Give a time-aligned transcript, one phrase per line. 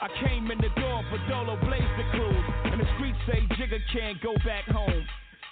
[0.00, 2.46] I came in the door for Dolo Blaze the cruise.
[2.64, 5.06] And the streets say Jigga can't go back home.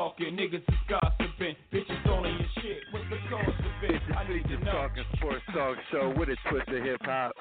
[0.00, 1.54] talking, niggas is gossiping.
[1.70, 2.82] Bitches on your shit.
[2.90, 4.00] What's the cause of it?
[4.16, 4.72] I need to know.
[4.72, 7.32] Talking Sports Talk Show with a twist of hip hop.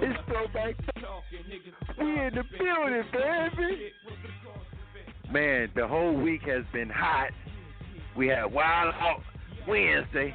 [0.00, 0.74] It's throwback.
[2.00, 3.92] We in the building, baby.
[5.32, 7.30] Man, the whole week has been hot.
[8.16, 9.22] We had Wild Out
[9.68, 10.34] Wednesday.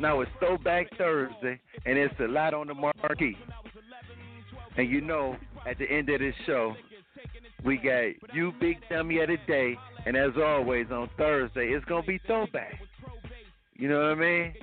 [0.00, 3.36] Now it's Throwback Thursday, and it's a lot on the marquee.
[4.76, 5.36] And you know,
[5.68, 6.76] at the end of this show,
[7.64, 9.76] we got you big dummy of the day,
[10.06, 12.80] and as always on Thursday, it's gonna be throwback.
[13.74, 14.54] You know what I mean?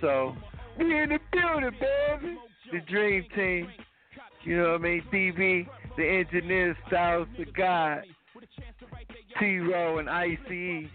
[0.00, 0.36] So
[0.78, 2.36] we in the building, baby.
[2.72, 3.68] The dream team.
[4.44, 5.02] You know what I mean?
[5.12, 5.66] DB,
[5.96, 8.02] the engineer, Styles the God,
[9.38, 10.88] T-Ro and ICE.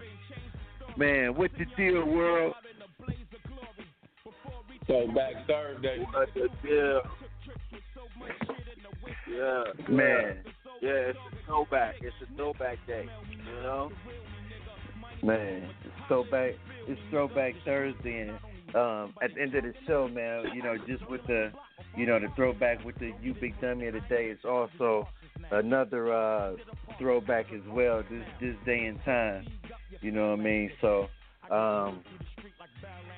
[0.98, 2.54] Man, what the deal, world?
[4.88, 6.06] So back Thursday.
[6.12, 7.02] What the deal?
[9.32, 9.64] Yeah.
[9.90, 10.38] Man.
[10.84, 11.96] Yeah, it's a throwback.
[12.02, 13.06] It's a throwback day.
[13.32, 13.90] You know?
[15.24, 16.56] Man, it's throwback.
[16.90, 18.32] It's throwback Thursday, and
[18.76, 21.54] um, at the end of the show, man, you know, just with the,
[21.96, 25.08] you know, the throwback with the you big dummy of the day, it's also
[25.52, 26.56] another uh,
[27.00, 28.04] throwback as well.
[28.12, 29.48] This this day and time,
[30.02, 30.70] you know what I mean?
[30.82, 31.08] So,
[31.50, 32.04] um,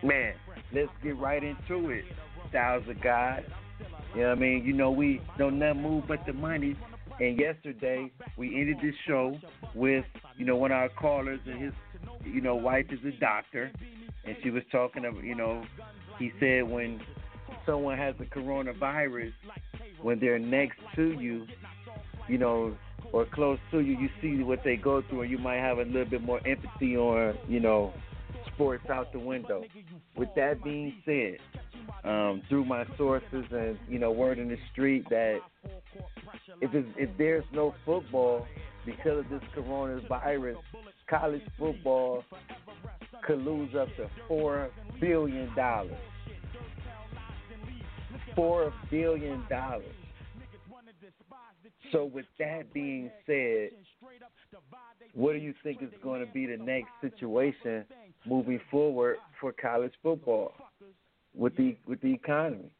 [0.03, 0.36] man,
[0.72, 2.06] let's get right into it.
[2.50, 3.44] Styles of God.
[4.14, 4.64] You know what I mean?
[4.64, 6.76] You know, we don't nothing move but the money.
[7.20, 9.38] And yesterday we ended this show
[9.74, 10.06] with,
[10.38, 11.74] you know, one of our callers and his,
[12.26, 13.72] you know, wife is a doctor,
[14.26, 15.64] and she was talking of, you know,
[16.20, 17.00] he said when
[17.66, 19.31] someone has the coronavirus,
[20.02, 21.48] when they're next to you,
[22.28, 22.76] you know,
[23.12, 25.84] or close to you, you see what they go through, and you might have a
[25.84, 27.94] little bit more empathy on, you know,
[28.55, 29.63] sports out the window.
[30.16, 31.37] With that being said,
[32.03, 35.40] um, through my sources and you know word in the street that
[36.61, 38.46] if if there's no football
[38.85, 40.57] because of this coronavirus,
[41.09, 42.23] college football
[43.25, 44.69] could lose up to four
[44.99, 45.97] billion dollars.
[48.35, 49.85] Four billion dollars.
[51.91, 53.69] So with that being said,
[55.13, 57.85] what do you think is going to be the next situation
[58.27, 60.53] moving forward for college football
[61.35, 62.72] with the with the economy?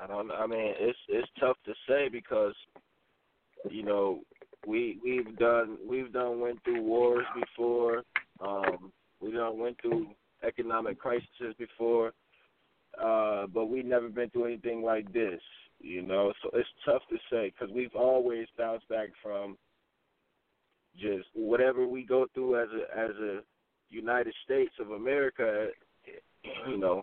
[0.00, 0.30] I don't.
[0.30, 2.54] I mean, it's it's tough to say because
[3.70, 4.20] you know
[4.66, 8.02] We we've done we've done went through wars before.
[8.40, 10.08] Um, we done went through
[10.46, 12.12] economic crises before,
[13.02, 15.40] uh, but we've never been through anything like this.
[15.80, 19.56] You know, so it's tough to say because we've always bounced back from
[20.98, 23.40] just whatever we go through as a as a
[23.90, 25.68] United States of America.
[26.66, 27.02] You know,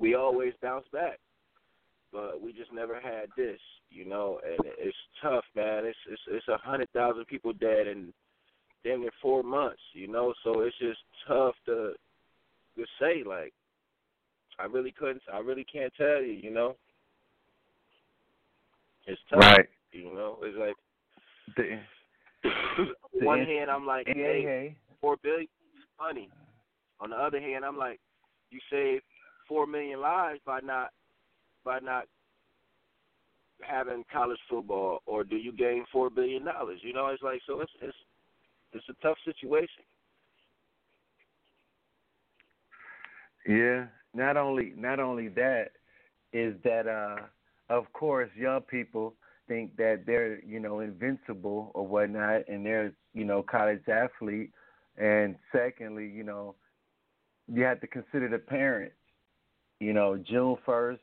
[0.00, 1.18] we always bounce back,
[2.12, 3.60] but we just never had this.
[3.90, 5.84] You know, and it's tough, man.
[5.84, 8.12] It's it's it's a hundred thousand people dead in
[8.82, 9.82] damn near four months.
[9.92, 11.92] You know, so it's just tough to
[12.76, 13.52] to say like.
[14.56, 15.20] I really couldn't.
[15.32, 16.32] I really can't tell you.
[16.32, 16.76] You know.
[19.06, 19.40] It's tough.
[19.40, 19.68] Right.
[19.92, 20.76] You know, it's like
[21.56, 21.78] The,
[22.78, 25.48] on one hand I'm like, hey, four billion
[26.00, 26.28] money.
[27.00, 28.00] On the other hand, I'm like,
[28.50, 29.00] you save
[29.48, 30.90] four million lives by not
[31.64, 32.04] by not
[33.62, 36.80] having college football, or do you gain four billion dollars?
[36.82, 37.96] You know, it's like so it's it's
[38.72, 39.84] it's a tough situation.
[43.46, 43.86] Yeah.
[44.14, 45.70] Not only not only that
[46.32, 47.22] is that uh
[47.68, 49.14] of course young people
[49.48, 54.50] think that they're, you know, invincible or whatnot and they're, you know, college athlete
[54.96, 56.54] and secondly, you know,
[57.52, 58.94] you have to consider the parents.
[59.80, 61.02] You know, June first,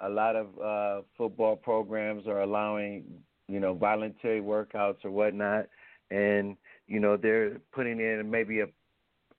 [0.00, 3.04] a lot of uh football programs are allowing,
[3.48, 5.66] you know, voluntary workouts or whatnot
[6.10, 6.56] and,
[6.86, 8.66] you know, they're putting in maybe a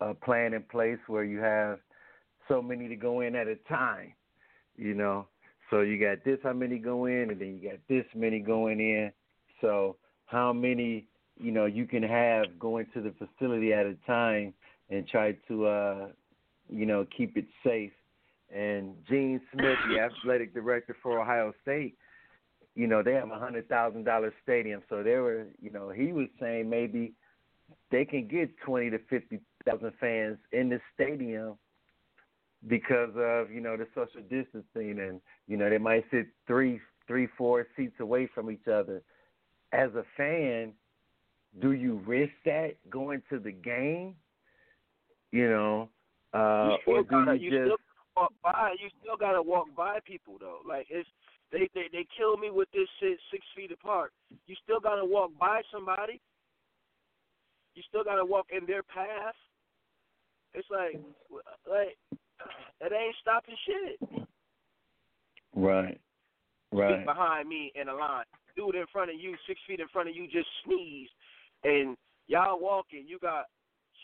[0.01, 1.79] a plan in place where you have
[2.47, 4.13] so many to go in at a time,
[4.77, 5.27] you know.
[5.69, 8.79] So you got this how many go in, and then you got this many going
[8.79, 9.11] in.
[9.61, 11.07] So how many,
[11.39, 14.53] you know, you can have going to the facility at a time
[14.89, 16.07] and try to, uh,
[16.69, 17.91] you know, keep it safe.
[18.53, 21.95] And Gene Smith, the athletic director for Ohio State,
[22.75, 26.13] you know, they have a hundred thousand dollar stadium, so they were, you know, he
[26.13, 27.13] was saying maybe
[27.91, 31.57] they can get twenty to fifty thousand fans in the stadium
[32.67, 37.27] because of you know the social distancing and you know they might sit three three
[37.37, 39.01] four seats away from each other
[39.71, 40.73] as a fan
[41.61, 44.13] do you risk that going to the game
[45.31, 45.89] you know
[46.33, 47.81] uh you still or do gotta, you, you just
[48.19, 48.75] walk by.
[48.81, 50.59] You still gotta walk by people though.
[50.67, 51.07] Like it's
[51.51, 54.11] they they they kill me with this shit six feet apart.
[54.47, 56.21] You still gotta walk by somebody.
[57.75, 59.35] You still gotta walk in their path.
[60.53, 60.99] It's like
[61.69, 61.97] like
[62.81, 64.27] it ain't stopping shit.
[65.55, 65.99] right
[66.71, 68.25] right Feet behind me in a line.
[68.55, 71.11] Dude in front of you, six feet in front of you, just sneezed,
[71.63, 71.95] and
[72.27, 73.05] y'all walking.
[73.07, 73.45] You got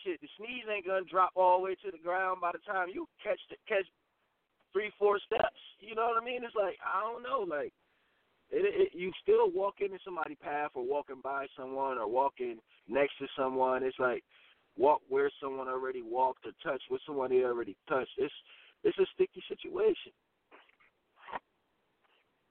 [0.04, 0.20] shit.
[0.20, 3.06] The sneeze ain't gonna drop all the way to the ground by the time you
[3.22, 3.86] catch the, catch
[4.72, 5.60] three, four steps.
[5.80, 6.44] You know what I mean?
[6.44, 7.72] It's like I don't know, like.
[8.48, 12.58] It, it, you still walk into somebody's path or walking by someone or walking
[12.88, 13.82] next to someone.
[13.82, 14.22] It's like
[14.76, 18.12] walk where someone already walked or touch what someone they already touched.
[18.18, 18.34] It's
[18.84, 20.12] it's a sticky situation.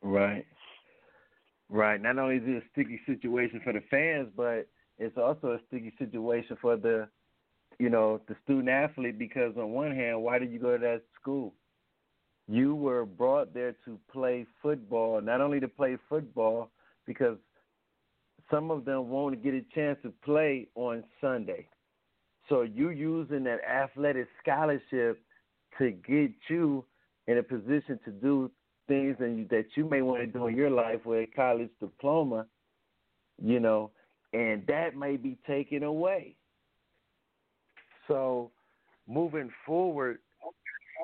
[0.01, 0.45] Right.
[1.69, 2.01] Right.
[2.01, 4.67] Not only is it a sticky situation for the fans, but
[4.97, 7.07] it's also a sticky situation for the,
[7.79, 11.01] you know, the student athlete because on one hand, why did you go to that
[11.19, 11.53] school?
[12.47, 16.69] You were brought there to play football, not only to play football,
[17.07, 17.37] because
[18.51, 21.67] some of them won't get a chance to play on Sunday.
[22.49, 25.21] So you using that athletic scholarship
[25.77, 26.85] to get you
[27.27, 28.51] in a position to do
[28.87, 32.45] things you, that you may want to do in your life with a college diploma,
[33.41, 33.91] you know,
[34.33, 36.35] and that may be taken away.
[38.07, 38.51] So,
[39.07, 40.19] moving forward,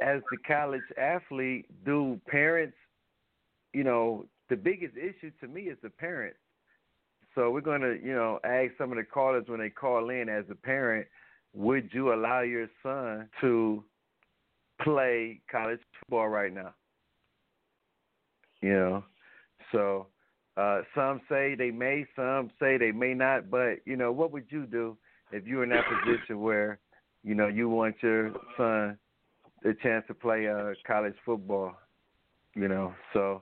[0.04, 2.76] as the college athlete, do parents,
[3.74, 6.38] you know, the biggest issue to me is the parents.
[7.34, 10.28] So we're going to, you know, ask some of the callers when they call in
[10.28, 11.08] as a parent,
[11.54, 13.84] would you allow your son to
[14.82, 16.74] play college football right now?
[18.62, 19.04] You know,
[19.72, 20.08] so
[20.58, 23.50] uh, some say they may, some say they may not.
[23.50, 24.98] But you know, what would you do
[25.32, 26.80] if you were in that position where,
[27.24, 28.98] you know, you want your son
[29.64, 31.74] the chance to play uh, college football?
[32.56, 33.42] You know, so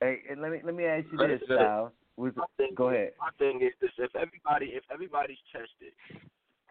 [0.00, 1.92] hey, let me let me ask you this, Sal.
[2.16, 3.12] Was, My thing, go ahead.
[3.20, 5.92] My thing is this: if everybody, if everybody's tested,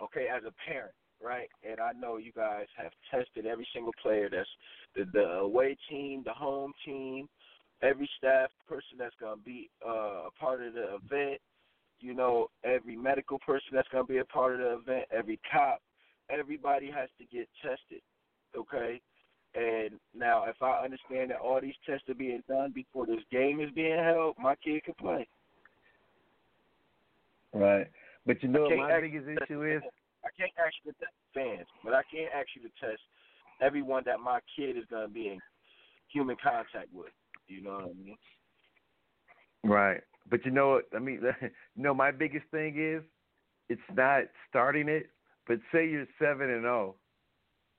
[0.01, 1.49] okay, as a parent, right?
[1.67, 4.49] And I know you guys have tested every single player that's
[4.95, 7.27] the, the away team, the home team,
[7.81, 11.39] every staff person that's gonna be uh, a part of the event.
[11.99, 15.81] You know, every medical person that's gonna be a part of the event, every cop,
[16.29, 18.01] everybody has to get tested,
[18.55, 19.01] okay?
[19.55, 23.59] And now, if I understand that all these tests are being done before this game
[23.59, 25.27] is being held, my kid can play.
[27.53, 27.87] Right.
[28.27, 29.81] But you know what my biggest issue is?
[30.25, 33.01] I can't ask you to test fans, but I can't ask you to test
[33.61, 35.39] everyone that my kid is gonna be in
[36.11, 37.07] human contact with.
[37.47, 38.17] You know what I mean?
[39.63, 40.01] Right.
[40.29, 40.85] But you know what?
[40.93, 41.49] I mean, you
[41.83, 43.01] know, my biggest thing is
[43.69, 45.09] it's not starting it,
[45.47, 46.95] but say you're 7 and 0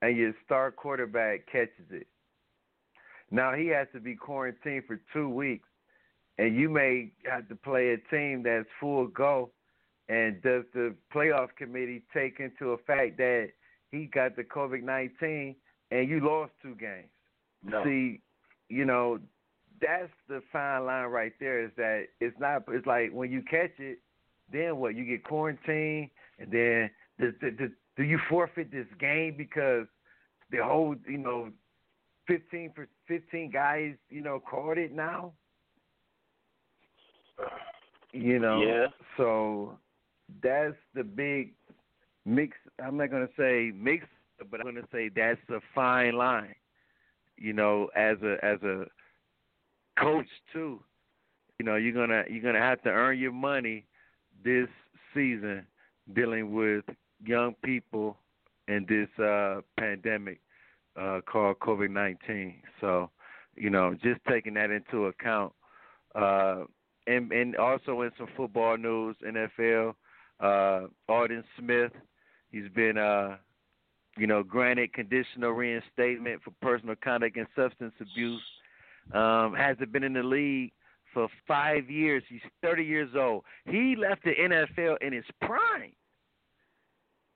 [0.01, 2.07] and your star quarterback catches it.
[3.29, 5.69] Now he has to be quarantined for 2 weeks
[6.39, 9.51] and you may have to play a team that's full go
[10.09, 13.49] and does the playoff committee take into effect that
[13.91, 15.55] he got the COVID-19
[15.91, 17.09] and you lost two games?
[17.63, 17.83] No.
[17.83, 18.21] See,
[18.69, 19.19] you know,
[19.79, 21.63] that's the fine line right there.
[21.63, 22.63] Is that it's not.
[22.69, 23.99] It's like when you catch it,
[24.51, 24.95] then what?
[24.95, 29.87] You get quarantined, and then the, the, the, do you forfeit this game because
[30.51, 31.49] the whole, you know,
[32.27, 35.33] fifteen for fifteen guys, you know, caught it now?
[38.11, 38.59] You know.
[38.59, 38.87] Yeah.
[39.17, 39.77] So
[40.43, 41.53] that's the big
[42.25, 42.57] mix.
[42.83, 44.05] I'm not gonna say mix,
[44.49, 46.55] but I'm gonna say that's a fine line.
[47.37, 48.85] You know, as a as a
[49.99, 50.79] coach too.
[51.59, 53.85] You know, you're gonna you're gonna have to earn your money
[54.43, 54.67] this
[55.13, 55.65] season
[56.13, 56.85] dealing with
[57.25, 58.17] young people
[58.67, 60.39] in this uh pandemic
[60.99, 62.61] uh called COVID nineteen.
[62.79, 63.09] So,
[63.55, 65.53] you know, just taking that into account.
[66.15, 66.63] Uh
[67.07, 69.95] and and also in some football news, NFL,
[70.39, 71.91] uh Aldon Smith,
[72.51, 73.37] he's been uh
[74.17, 78.41] you know, granted conditional reinstatement for personal conduct and substance abuse
[79.13, 80.71] um, hasn't been in the league
[81.13, 82.21] for five years.
[82.29, 83.43] He's 30 years old.
[83.65, 85.93] He left the NFL in his prime.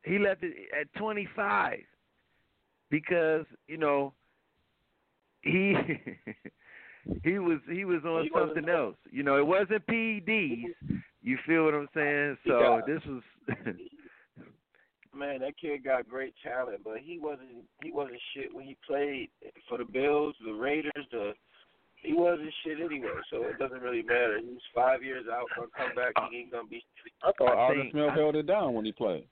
[0.04, 1.80] He left it at 25
[2.90, 4.14] because you know
[5.42, 5.74] he
[7.24, 8.98] he was he was on He something else.
[9.10, 10.66] You know, it wasn't PEDs.
[11.24, 12.38] You feel what I'm saying?
[12.46, 13.24] So this was
[15.16, 19.30] Man, that kid got great talent, but he wasn't he wasn't shit when he played
[19.70, 21.34] for the Bills, the Raiders, the
[22.02, 24.40] he wasn't shit anyway, so it doesn't really matter.
[24.44, 26.84] He's five years out, gonna come back, he ain't gonna be
[27.24, 29.28] I thought I Aldon think- Smith held it down when he played.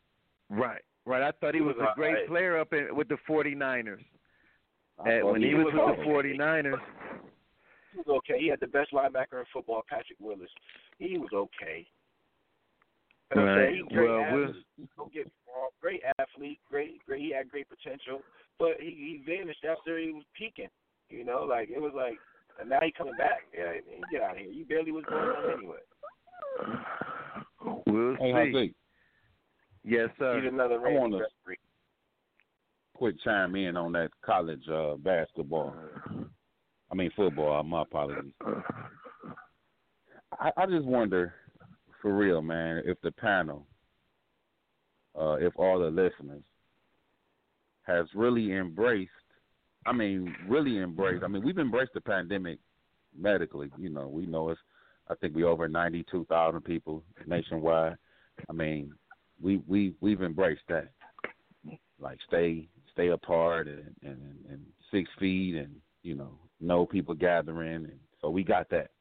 [0.49, 0.81] right.
[1.03, 1.23] Right.
[1.23, 2.27] I thought he He was was a great alright.
[2.27, 4.03] player up in, with the 49ers.
[5.03, 6.37] I And when he he was was with the alright.
[6.37, 6.79] 49ers,
[7.91, 8.39] he was okay.
[8.39, 10.51] He had the best linebacker in football, Patrick Willis.
[11.01, 11.87] He was okay.
[13.33, 13.55] You know Right.
[13.73, 13.75] saying?
[13.89, 14.65] He great Well, Will- athlete.
[14.97, 15.31] Don't get.
[15.81, 17.21] Great athlete, great, great.
[17.21, 18.21] He had great potential,
[18.59, 20.69] but he, he vanished after he was peaking.
[21.09, 22.17] You know, like it was like,
[22.59, 23.41] and now he coming back.
[23.53, 24.51] Yeah, man, get out of here.
[24.51, 25.77] You barely was going on anyway.
[27.87, 28.51] we'll Hey, see.
[28.53, 28.73] Jose,
[29.83, 30.37] Yes, He's sir.
[30.47, 31.25] another I wanna-
[32.95, 35.75] quick chime in on that college uh, basketball.
[36.91, 37.63] I mean football.
[37.63, 38.33] My apologies.
[40.39, 41.33] I, I just wonder,
[42.01, 43.65] for real, man, if the panel,
[45.19, 46.43] uh, if all the listeners,
[47.83, 49.11] has really embraced.
[49.85, 51.23] I mean, really embraced.
[51.23, 52.59] I mean, we've embraced the pandemic
[53.17, 53.69] medically.
[53.77, 54.61] You know, we know it's.
[55.09, 57.97] I think we over ninety-two thousand people nationwide.
[58.49, 58.93] I mean,
[59.41, 60.89] we we we've embraced that.
[61.99, 64.61] Like stay stay apart and and, and
[64.91, 68.91] six feet and you know no people gathering and so we got that.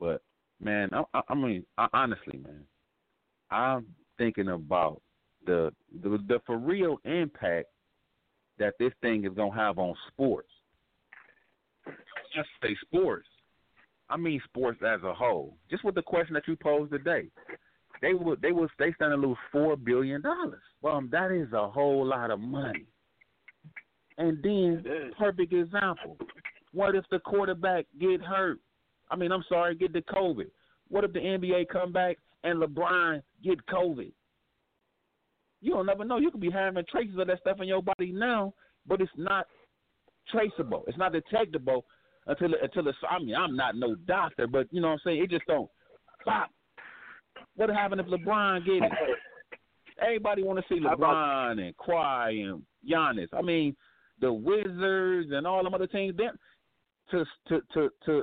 [0.00, 0.22] But
[0.60, 2.64] man, I, I, I mean, I, honestly, man,
[3.50, 3.86] I'm
[4.18, 5.00] thinking about
[5.46, 7.68] the, the the for real impact
[8.58, 10.48] that this thing is gonna have on sports.
[12.34, 13.26] Just say sports.
[14.08, 15.56] I mean sports as a whole.
[15.70, 17.28] Just with the question that you posed today,
[18.02, 20.62] they would they would they stand to lose four billion dollars.
[20.82, 22.86] Well, um, that is a whole lot of money.
[24.18, 24.84] And then,
[25.18, 26.18] perfect example.
[26.72, 28.58] What if the quarterback get hurt?
[29.10, 30.46] I mean, I'm sorry, get the COVID.
[30.88, 34.12] What if the NBA come back and LeBron get COVID?
[35.60, 36.18] You don't never know.
[36.18, 38.54] You could be having traces of that stuff in your body now,
[38.86, 39.46] but it's not
[40.30, 40.84] traceable.
[40.86, 41.84] It's not detectable
[42.26, 42.98] until until it's.
[43.08, 45.22] I mean, I'm not no doctor, but you know what I'm saying.
[45.22, 45.70] It just don't
[46.24, 46.50] pop.
[47.56, 48.92] What happened if LeBron get it?
[50.02, 53.28] Everybody want to see LeBron and Kawhi and Giannis.
[53.34, 53.76] I mean,
[54.20, 56.16] the Wizards and all them other teams.
[56.16, 56.28] They,
[57.10, 58.22] to to to to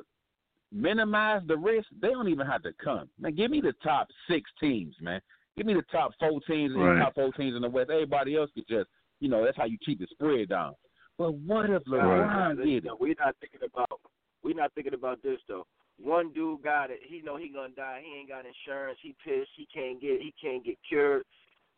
[0.71, 3.09] minimize the risk, they don't even have to come.
[3.19, 5.21] Man, give me the top six teams, man.
[5.55, 6.95] Give me the top four teams and Right.
[6.95, 7.89] the top four teams in the West.
[7.89, 10.75] Everybody else could just, you know, that's how you keep the spread down.
[11.17, 12.99] But what if Nah, LeBron listen, get it?
[12.99, 13.99] We're not thinking about.
[14.43, 15.65] We're not thinking about this though.
[15.99, 16.99] One dude got it.
[17.03, 18.03] He know he gonna die.
[18.05, 18.99] He ain't got insurance.
[19.01, 19.49] He pissed.
[19.55, 20.21] He can't get.
[20.21, 21.23] He can't get cured.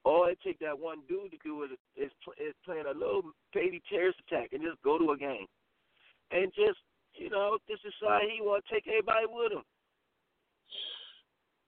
[0.04, 3.82] All it take that one dude to do is is, is playing a little baby
[3.90, 5.46] terrorist attack and just go to a game,
[6.32, 6.80] and just
[7.20, 9.64] you know this is why he want to take everybody with him.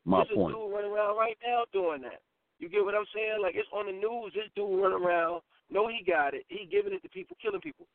[0.05, 0.55] My There's point.
[0.55, 2.21] a dude running around right now doing that.
[2.59, 3.41] You get what I'm saying?
[3.41, 4.33] Like it's on the news.
[4.33, 5.41] This dude running around.
[5.69, 6.43] No, he got it.
[6.49, 7.87] He giving it to people, killing people.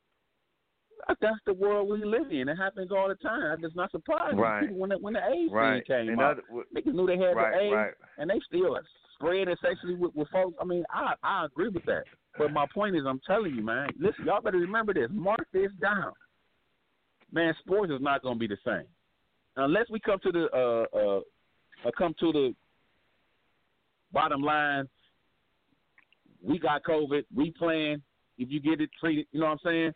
[1.20, 2.48] That's the world we live in.
[2.48, 3.42] It happens all the time.
[3.52, 4.38] I'm just not surprised.
[4.38, 4.62] Right.
[4.62, 5.84] People, when the, when the AIDS Right.
[5.86, 7.94] thing came In out, other- w- niggas knew they had right, the AIDS, right.
[8.18, 8.78] and they still
[9.14, 10.56] spread it sexually with, with folks.
[10.60, 12.04] I mean, I I agree with that.
[12.38, 13.90] But my point is, I'm telling you, man.
[14.00, 15.08] Listen, y'all better remember this.
[15.12, 16.12] Mark this down.
[17.33, 18.87] Man, sports is not going to be the same
[19.56, 21.21] unless we come to the uh uh,
[21.87, 22.54] uh come to the
[24.12, 24.88] bottom line.
[26.42, 27.25] We got COVID.
[27.35, 28.02] We plan.
[28.38, 29.92] If you get it treated, you know what I'm saying?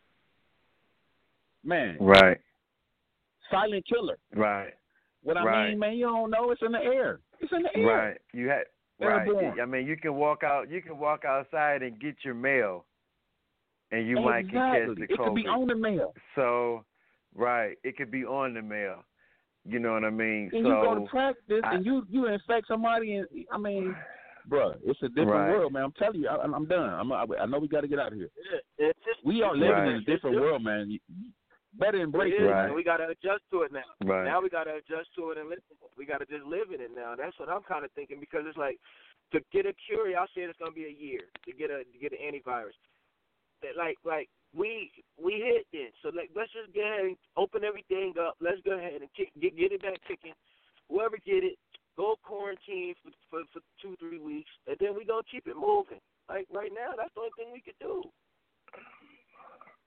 [1.62, 2.38] Man, Right.
[3.50, 4.16] silent killer.
[4.34, 4.72] Right.
[5.22, 5.68] What I Right.
[5.68, 6.50] mean, man, you don't know.
[6.50, 7.20] It's in the air.
[7.40, 7.86] It's in the air.
[7.86, 8.18] Right.
[8.32, 8.64] You had
[8.98, 9.60] right.
[9.60, 10.70] I mean, you can walk out.
[10.70, 12.86] You can walk outside and get your mail,
[13.90, 16.14] and you might get catch the it could be on the mail.
[16.34, 16.84] So,
[17.34, 19.04] right, it could be on the mail.
[19.64, 20.50] You know what I mean?
[20.52, 23.94] And so, you go to practice I- and you you infect somebody, and I mean,
[24.48, 25.50] bruh, it's a different Right.
[25.50, 25.84] world, man.
[25.84, 26.88] I'm telling you, I, I'm done.
[26.94, 28.30] I'm, I, I know we got to get out of here.
[28.78, 29.88] Yeah, just, We are living Right.
[29.88, 30.90] in a different it's world, man.
[30.90, 31.30] You, you
[31.74, 32.64] better embrace It it, is, Right.
[32.66, 33.84] and we gotta adjust to it now.
[34.02, 34.24] right.
[34.24, 35.60] Now we gotta adjust to it and live.
[35.98, 37.14] We gotta just live in it now.
[37.16, 38.80] That's what I'm kind of thinking because it's like
[39.32, 40.08] to get a cure.
[40.08, 42.74] Y'all said it's gonna be a year to get a to get an antivirus.
[43.62, 44.90] That like like we
[45.22, 48.34] we hit this, so like let's just go ahead and open everything up.
[48.40, 50.34] Let's go ahead and kick, get get it back kicking.
[50.88, 51.56] Whoever get it,
[51.96, 56.00] go quarantine for for, for two three weeks, and then we gonna keep it moving.
[56.28, 58.02] Like right now, that's the only thing we could do.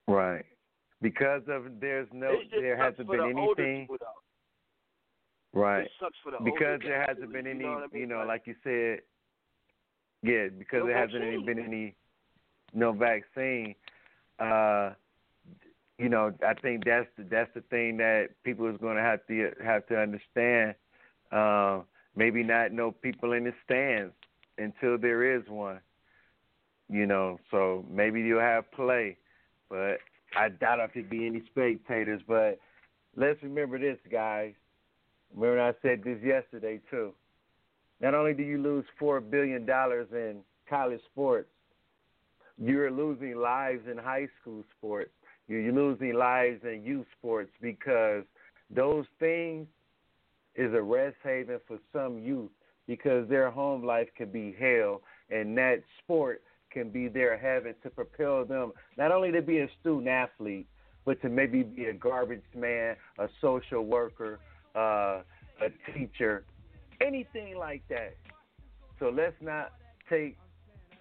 [0.07, 0.45] Right.
[1.01, 3.97] Because of there's no there hasn't been anything people,
[5.53, 5.81] right.
[5.81, 8.01] It sucks for the Because there hasn't been you any know I mean?
[8.01, 8.99] you know, like you said
[10.23, 11.45] yeah, because No there hasn't vaccine.
[11.45, 11.95] been any
[12.73, 13.75] no vaccine,
[14.39, 14.93] uh
[15.99, 19.51] you know, I think that's the that's the thing that people is gonna have to
[19.63, 20.75] have to understand.
[21.31, 21.85] Um,
[22.15, 24.13] maybe not know people in the stands
[24.57, 25.79] until there is one.
[26.89, 29.17] You know, so maybe you'll have play,
[29.69, 29.99] but
[30.37, 32.21] I doubt if there'd be any spectators.
[32.27, 32.59] But
[33.15, 34.53] let's remember this, guys.
[35.33, 37.13] Remember I said this yesterday too.
[38.01, 41.49] Not only do you lose four billion dollars in college sports,
[42.61, 45.11] you're losing lives in high school sports.
[45.47, 48.23] You're losing lives in youth sports because
[48.69, 49.67] those things
[50.55, 52.51] is a rest haven for some youth
[52.87, 57.89] because their home life can be hell and that sport can be their heaven to
[57.89, 60.67] propel them not only to be a student athlete
[61.05, 64.39] but to maybe be a garbage man, a social worker,
[64.75, 65.21] uh,
[65.61, 66.45] a teacher,
[67.01, 68.15] anything like that.
[68.99, 69.73] So let's not
[70.09, 70.37] take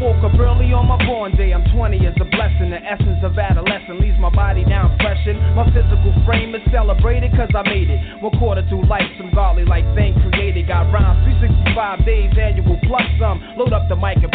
[0.00, 1.52] woke up early on my born day.
[1.52, 2.72] I'm 20 is a blessing.
[2.72, 5.38] The essence of adolescence leaves my body down freshened.
[5.54, 8.00] My physical frame is celebrated cause I made it.
[8.24, 10.66] One quarter through life, some godly like thing created.
[10.66, 13.44] Got rhymes 365 days annual plus some.
[13.60, 14.29] Load up the mic and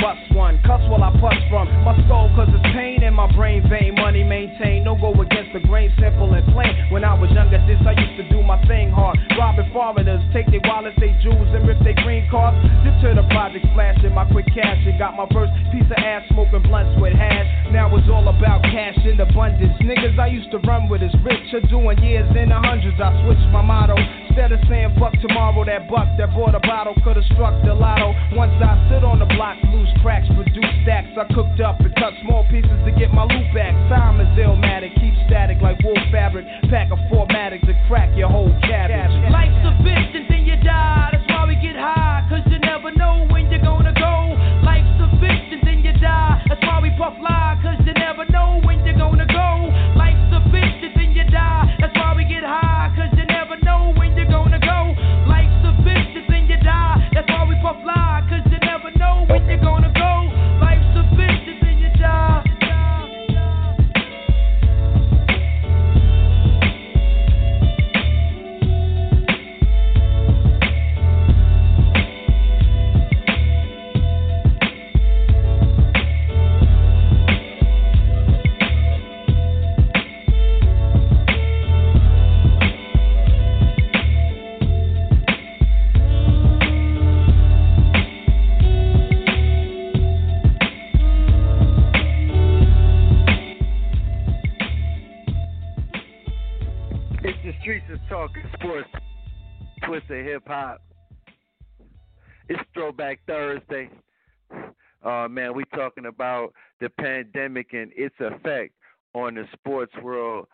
[109.37, 110.47] on the sports world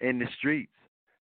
[0.00, 0.72] in the streets.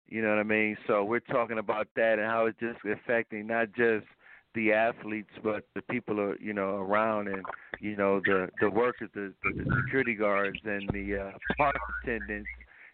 [0.08, 0.76] You know what I mean?
[0.86, 4.06] So we're talking about that and how it's just affecting not just
[4.54, 7.46] the athletes, but the people are you know around and
[7.80, 12.50] you know the the workers, the, the security guards and the uh, park attendants.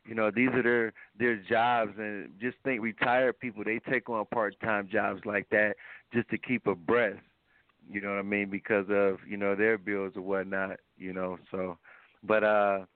[0.07, 4.25] You know these are their their jobs, and just think retired people they take on
[4.27, 5.77] part time jobs like that
[6.13, 7.21] just to keep abreast.
[7.91, 8.51] You know what I mean?
[8.51, 10.81] Because of you know their bills or whatnot.
[10.97, 11.79] You know so,
[12.23, 12.87] but uh,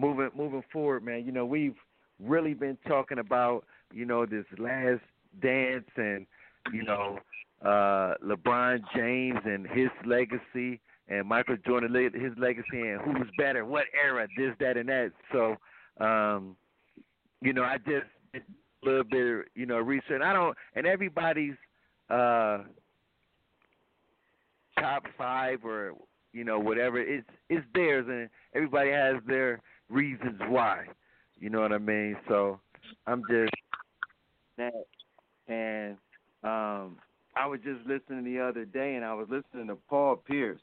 [0.00, 1.24] moving moving forward, man.
[1.24, 1.76] You know we've
[2.22, 5.00] really been talking about you know this last
[5.42, 6.26] dance and
[6.72, 7.18] you know
[7.62, 13.84] uh LeBron James and his legacy and Michael Jordan his legacy and who's better, what
[14.00, 15.10] era, this, that, and that.
[15.32, 15.56] So,
[16.02, 16.56] um,
[17.42, 18.42] you know, I just did
[18.82, 20.22] a little bit, of, you know, research.
[20.24, 21.54] I don't, and everybody's
[22.08, 22.58] uh
[24.78, 25.92] top five or
[26.32, 30.84] you know whatever it's it's theirs, and everybody has their reasons why.
[31.38, 32.16] You know what I mean?
[32.28, 32.60] So
[33.06, 33.52] I'm just
[34.56, 34.72] that
[35.48, 35.96] and
[36.42, 36.96] um
[37.36, 40.60] I was just listening the other day and I was listening to Paul Pierce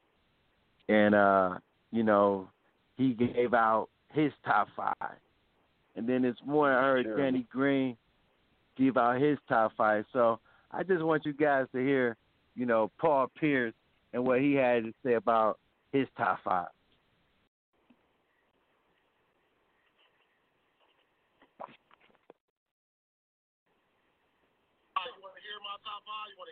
[0.90, 1.56] and uh
[1.92, 2.50] you know
[2.98, 4.94] he gave out his top 5.
[5.96, 7.18] And then this morning I heard sure.
[7.18, 7.96] Danny Green
[8.78, 10.06] give out his top 5.
[10.14, 10.40] So
[10.72, 12.18] I just want you guys to hear,
[12.56, 13.74] you know, Paul Pierce
[14.14, 15.60] and what he had to say about
[15.92, 16.68] his top 5.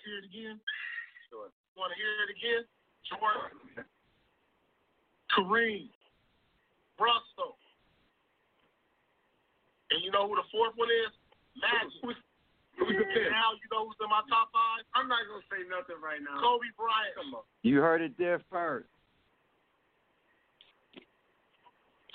[0.05, 0.57] Hear it again?
[1.27, 1.49] Sure.
[1.49, 2.63] You want to hear it again?
[3.09, 3.85] Jordan,
[5.33, 5.89] Kareem,
[6.97, 7.57] Russell,
[9.91, 11.13] and you know who the fourth one is?
[11.57, 12.17] Magic.
[12.77, 12.89] And
[13.31, 14.83] now you know who's in my top five?
[14.93, 16.41] I'm not gonna say nothing right now.
[16.41, 17.15] Kobe Bryant.
[17.15, 17.43] Come on.
[17.63, 18.87] You heard it there first.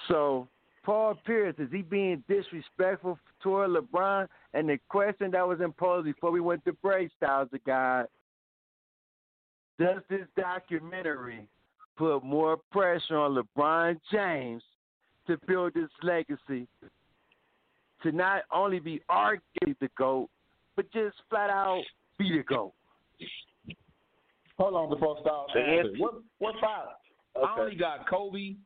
[0.09, 0.49] So
[0.85, 4.29] Paul Pierce is he being disrespectful toward LeBron?
[4.53, 8.07] And the question that was imposed before we went to break, Styles the God,
[9.79, 11.47] does this documentary
[11.97, 14.63] put more pressure on LeBron James
[15.27, 16.67] to build his legacy
[18.03, 20.29] to not only be arguably the GOAT,
[20.77, 21.83] but just flat out
[22.19, 22.73] be the GOAT?
[24.59, 25.97] Hold on before Styles The answers.
[25.99, 26.89] What what five?
[27.37, 28.57] I only got Kobe,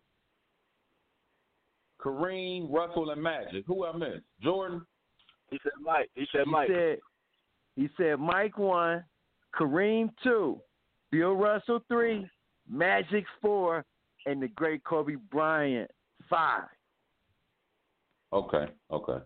[2.00, 3.64] Kareem, Russell, and Magic.
[3.66, 4.24] Who I missed?
[4.42, 4.84] Jordan.
[5.50, 6.10] He said Mike.
[6.14, 6.68] He said He Mike.
[6.68, 6.98] said
[7.76, 9.04] he said Mike one,
[9.58, 10.60] Kareem two,
[11.10, 12.28] Bill Russell three,
[12.70, 13.84] Magic four,
[14.26, 15.90] and the great Kobe Bryant
[16.30, 16.64] five.
[18.32, 19.24] Okay, okay.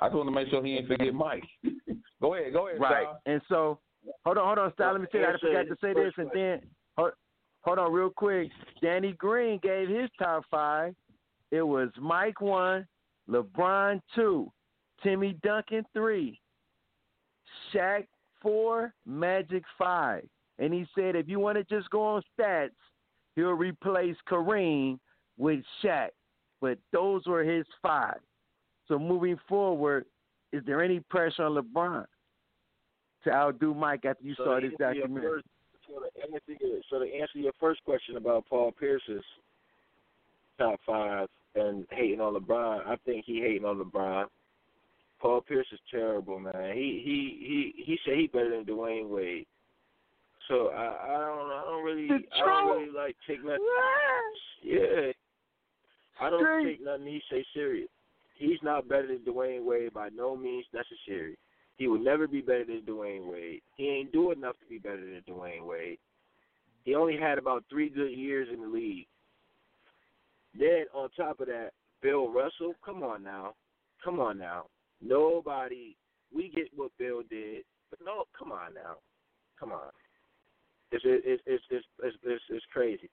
[0.00, 1.44] I just want to make sure he ain't forget Mike.
[2.20, 3.02] go ahead, go ahead, Right.
[3.04, 3.16] Styles.
[3.26, 3.78] And so
[4.24, 4.92] hold on, hold on, Style.
[4.92, 6.60] Let me tell you, I forgot to say this, first and then
[6.96, 7.12] hold,
[7.60, 8.50] hold on real quick.
[8.82, 10.94] Danny Green gave his top five.
[11.52, 12.86] It was Mike one,
[13.30, 14.50] LeBron two,
[15.04, 16.40] Timmy Duncan three,
[17.72, 18.06] Shaq
[18.42, 20.26] four, Magic five.
[20.58, 22.70] And he said if you want to just go on stats,
[23.36, 24.98] he'll replace Kareem
[25.36, 26.08] with Shaq.
[26.60, 28.18] But those were his five.
[28.88, 30.06] So moving forward,
[30.52, 32.06] is there any pressure on LeBron
[33.24, 35.30] to outdo Mike after you So saw this can be a documentary?
[35.30, 35.46] first-
[35.86, 39.24] So to answer so to answer your first question about Paul Pierce's
[40.58, 44.26] top five and hating on LeBron, I think he hating on LeBron.
[45.24, 46.74] Paul Pierce is terrible, man.
[46.74, 49.46] He he he he said he better than Dwyane Wade.
[50.48, 53.60] So I I don't I don't really I don't really like take nothing.
[54.62, 55.12] Yeah,
[56.20, 57.88] I don't take nothing he say serious.
[58.36, 61.38] He's not better than Dwyane Wade by no means necessary.
[61.78, 63.62] He will never be better than Dwyane Wade.
[63.78, 65.98] He ain't do enough to be better than Dwyane Wade.
[66.84, 69.06] He only had about three good years in the league.
[70.58, 71.70] Then on top of that,
[72.02, 73.54] Bill Russell, come on now,
[74.04, 74.66] come on now.
[75.04, 75.96] Nobody,
[76.34, 78.96] we get what Bill did, but no, come on now,
[79.58, 79.90] come on.
[80.92, 83.10] It's it's it's it's it's, it's, it's crazy.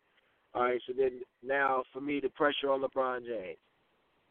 [0.53, 3.57] All right, so then now for me, the pressure on LeBron James.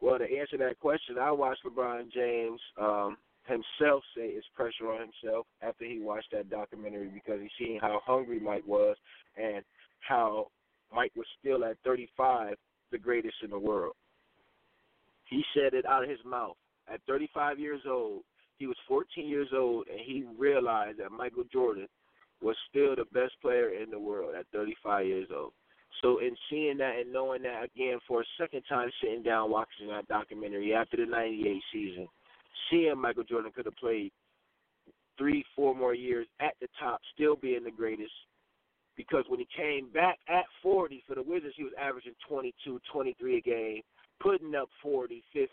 [0.01, 5.01] Well, to answer that question, I watched LeBron James um, himself say it's pressure on
[5.01, 8.97] himself after he watched that documentary because he seen how hungry Mike was
[9.37, 9.63] and
[10.01, 10.47] how
[10.95, 12.55] Mike was still at 35
[12.93, 13.95] the greatest in the world.
[15.29, 16.57] He said it out of his mouth.
[16.93, 18.23] At 35 years old,
[18.59, 21.87] he was 14 years old, and he realized that Michael Jordan
[22.43, 25.53] was still the best player in the world at 35 years old.
[26.03, 29.89] So, in seeing that and knowing that again for a second time, sitting down watching
[29.89, 32.09] that documentary after the '98 season,
[32.71, 34.13] seeing Michael Jordan could have played
[35.19, 38.13] three, four more years at the top, still being the greatest,
[38.97, 43.37] because when he came back at 40 for the Wizards, he was averaging 22, 23
[43.37, 43.83] a game,
[44.21, 45.49] putting up 40, 50s.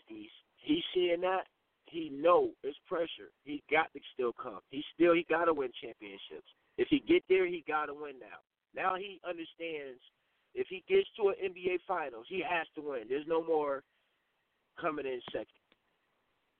[0.58, 1.44] He's seeing that.
[1.86, 3.32] He know it's pressure.
[3.44, 4.60] He got to still come.
[4.70, 6.48] He still he got to win championships.
[6.76, 8.44] If he get there, he got to win now.
[8.74, 10.00] Now he understands
[10.54, 13.04] if he gets to an NBA Finals, he has to win.
[13.08, 13.82] There's no more
[14.80, 15.46] coming in second.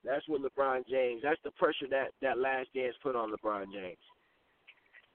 [0.05, 1.23] That's what LeBron James.
[1.23, 3.99] That's the pressure that that last dance put on LeBron James.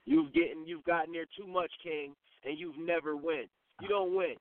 [0.06, 2.14] You've getting you've gotten there too much, King,
[2.46, 3.46] and you've never win.
[3.82, 4.36] You don't win.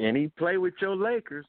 [0.00, 1.44] And he played with your Lakers.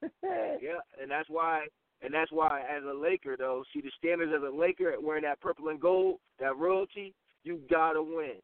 [0.22, 1.66] yeah, and that's why
[2.02, 5.40] and that's why as a Laker though, see the standards as a Laker wearing that
[5.40, 8.36] purple and gold, that royalty, you gotta win.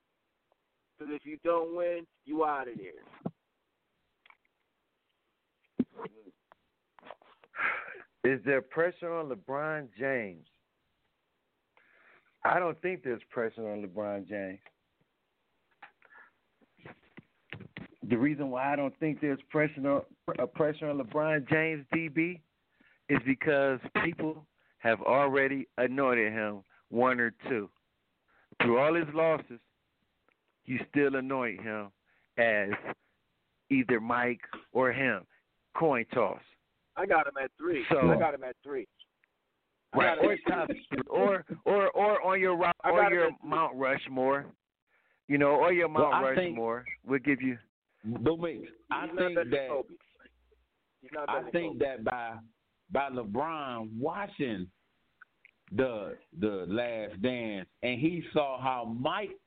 [0.98, 2.90] Because if you don't win, you out of there.
[8.24, 10.46] Is there pressure on LeBron James?
[12.44, 14.58] I don't think there's pressure on LeBron James.
[18.12, 20.02] The reason why I don't think there's pressure on
[20.38, 22.40] uh, pressure on LeBron James, DB,
[23.08, 24.44] is because people
[24.80, 27.70] have already anointed him one or two.
[28.60, 29.60] Through all his losses,
[30.66, 31.86] you still anoint him
[32.36, 32.68] as
[33.70, 35.22] either Mike or him.
[35.74, 36.42] Coin toss.
[36.98, 37.82] I got him at three.
[37.90, 38.86] So, I got him at three.
[39.96, 40.68] Right, or top,
[41.08, 44.44] or or or on your or your Mount Rushmore,
[45.28, 46.84] you know, or your Mount well, Rushmore.
[46.84, 47.56] Think, we'll give you.
[48.24, 49.82] Domingue, I think that
[51.28, 52.34] I think that by
[52.90, 54.66] by LeBron watching
[55.74, 59.38] the the last dance and he saw how Mike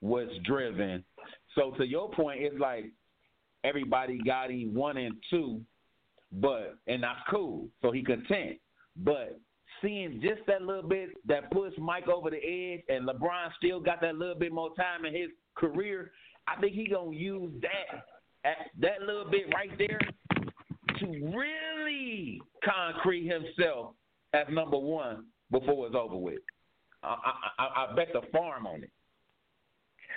[0.00, 1.04] was driven.
[1.54, 2.86] So to your point, it's like
[3.64, 5.60] everybody got him one and two,
[6.32, 7.68] but and that's cool.
[7.82, 8.58] So he content.
[8.96, 9.40] But
[9.82, 14.00] seeing just that little bit that pushed Mike over the edge, and LeBron still got
[14.02, 16.12] that little bit more time in his career,
[16.46, 18.04] I think he gonna use that
[18.80, 20.00] that little bit right there
[20.98, 23.94] to really concrete himself
[24.32, 26.40] as number one before it's over with.
[27.02, 27.16] I,
[27.58, 28.90] I, I bet the farm on it.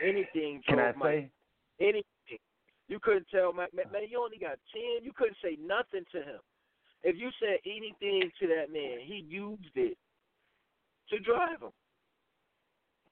[0.04, 0.62] Anything.
[0.68, 1.02] Can I Mike.
[1.02, 1.30] say
[1.80, 2.04] anything?
[2.88, 4.04] You couldn't tell man, man.
[4.10, 5.04] You only got ten.
[5.04, 6.40] You couldn't say nothing to him.
[7.04, 9.98] If you said anything to that man, he used it
[11.10, 11.72] to drive him.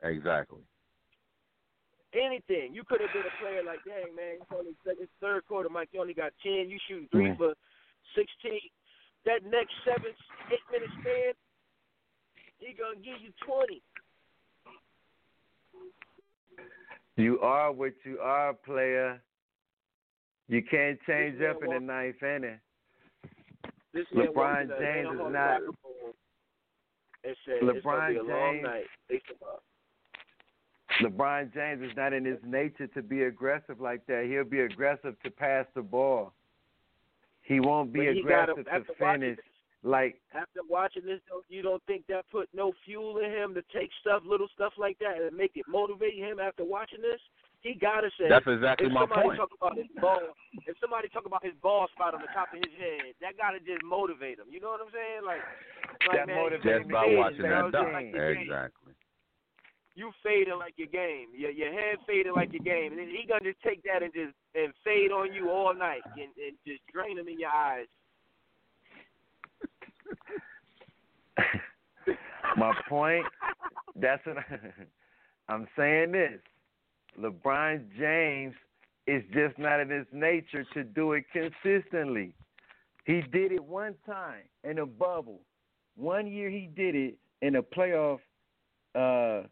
[0.03, 0.59] Exactly.
[2.15, 2.73] Anything.
[2.73, 5.89] You could have been a player like, dang man, it's only it's third quarter, Mike.
[5.91, 6.69] You only got ten.
[6.69, 7.35] You shoot 3 Yeah.
[7.35, 7.53] for
[8.15, 8.61] sixteen.
[9.25, 10.13] That next seven,
[10.51, 11.33] eight minute span,
[12.59, 13.81] he gonna give you twenty.
[17.17, 19.21] you are what you are, player.
[20.47, 22.59] You can't change This up in the ninth inning.
[23.93, 26.13] This LeBron James is not- locker room
[27.23, 28.85] And said, it's LeBron a long James- night.
[29.07, 29.57] They said, uh,
[31.01, 34.25] LeBron James is not in his nature to be aggressive like that.
[34.29, 36.33] He'll be aggressive to pass the ball.
[37.43, 39.39] He won't be But he gotta- aggressive to finish
[39.83, 43.61] like After watching this, though, you don't think that put no fuel in him to
[43.71, 47.21] take stuff, little stuff like that, and make it motivate him after watching this?
[47.61, 48.27] He gotta say.
[48.29, 49.37] That's exactly if my somebody point.
[49.37, 50.21] Talk about his ball,
[50.65, 53.59] if somebody talk about his ball spot on the top of his head, that gotta
[53.59, 54.45] just motivate him.
[54.49, 55.21] You know what I'm saying?
[55.25, 55.41] Like,
[56.09, 57.93] like That man, motivates you Just by watching that It's dunk.
[57.93, 58.43] like your game.
[58.43, 58.93] Exactly.
[59.95, 61.27] You fading like your game.
[61.33, 64.33] Your your head fading like your game, and he gonna just take that and just
[64.53, 67.87] and fade on you all night and, and just drain them in your eyes.
[72.57, 73.25] My point.
[73.95, 74.37] That's what
[75.49, 76.11] I'm saying.
[76.11, 76.39] This
[77.19, 78.53] LeBron James
[79.07, 82.33] is just not in his nature to do it consistently.
[83.05, 85.41] He did it one time in a bubble.
[85.95, 88.19] One year he did it in a playoff
[88.95, 89.47] uh,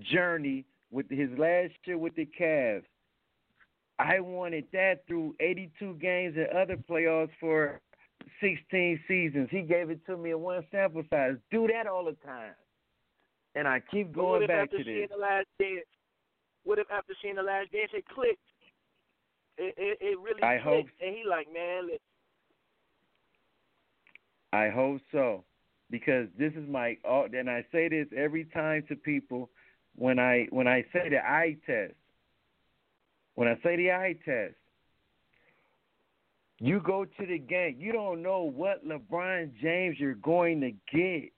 [0.00, 2.84] journey with his last year with the Cavs.
[3.98, 7.80] I wanted that through 82 games and other playoffs for
[8.40, 9.48] 16 seasons.
[9.50, 11.36] He gave it to me in one sample size.
[11.50, 12.52] Do that all the time.
[13.54, 15.10] And I keep going if back after to seeing this.
[15.10, 15.86] the last dance?
[16.64, 18.38] What if after seeing the last dance it clicked?
[19.56, 22.00] It it, it really I clicked, hope- and he like, man, let-
[24.52, 25.44] I hope so,
[25.90, 29.48] because this is my all, and I say this every time to people
[29.96, 31.94] when I when I say the eye test.
[33.34, 34.54] When I say the eye test,
[36.58, 37.76] you go to the game.
[37.78, 41.32] You don't know what LeBron James you're going to get.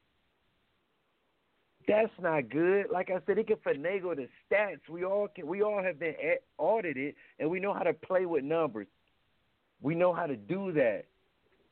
[1.88, 2.86] That's not good.
[2.92, 4.80] Like I said, he can finagle the stats.
[4.88, 5.46] We all can.
[5.46, 6.14] We all have been
[6.58, 8.86] audited, and we know how to play with numbers.
[9.80, 11.04] We know how to do that.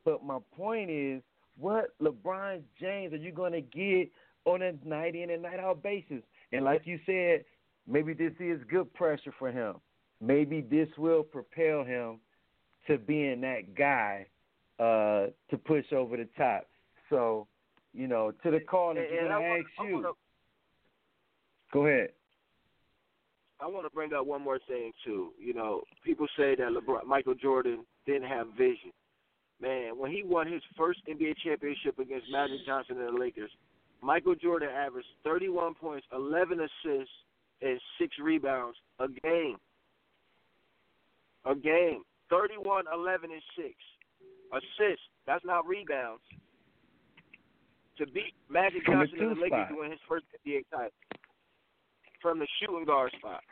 [0.04, 1.22] But my point is,
[1.58, 4.10] what LeBron James are you going to get
[4.44, 6.22] on a night in and night out basis?
[6.52, 7.44] And like you said,
[7.86, 9.76] maybe this is good pressure for him.
[10.20, 12.20] Maybe this will propel him
[12.86, 14.26] to being that guy
[14.78, 16.66] uh, to push over the top.
[17.10, 17.46] So,
[17.92, 19.94] you know, to the call and, you're and I to wanna- ask you.
[19.96, 20.12] wanna-
[21.72, 22.10] Go ahead.
[23.58, 25.32] I want to bring up one more thing too.
[25.38, 28.92] You know, people say that LeBron, Michael Jordan didn't have vision.
[29.60, 33.50] Man, when he won his first NBA championship against Magic Johnson and the Lakers,
[34.06, 37.12] Michael Jordan averaged 31 points, 11 assists,
[37.60, 39.56] and six rebounds a game.
[41.44, 43.74] A game, 31, 11, and six
[44.52, 45.02] assists.
[45.26, 46.22] That's not rebounds.
[47.98, 49.84] To beat Magic From Johnson and the two Lakers spot.
[49.84, 50.90] to his first NBA title
[52.22, 53.42] from the shooting guard spot.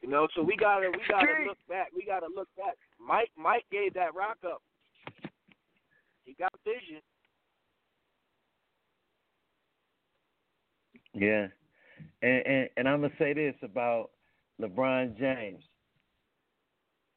[0.00, 1.88] You know, so we gotta we gotta look back.
[1.94, 2.76] We gotta look back.
[3.04, 4.62] Mike Mike gave that rock up.
[6.26, 7.00] He got vision.
[11.14, 11.46] Yeah,
[12.20, 14.10] and and, and I'm gonna say this about
[14.60, 15.62] LeBron James.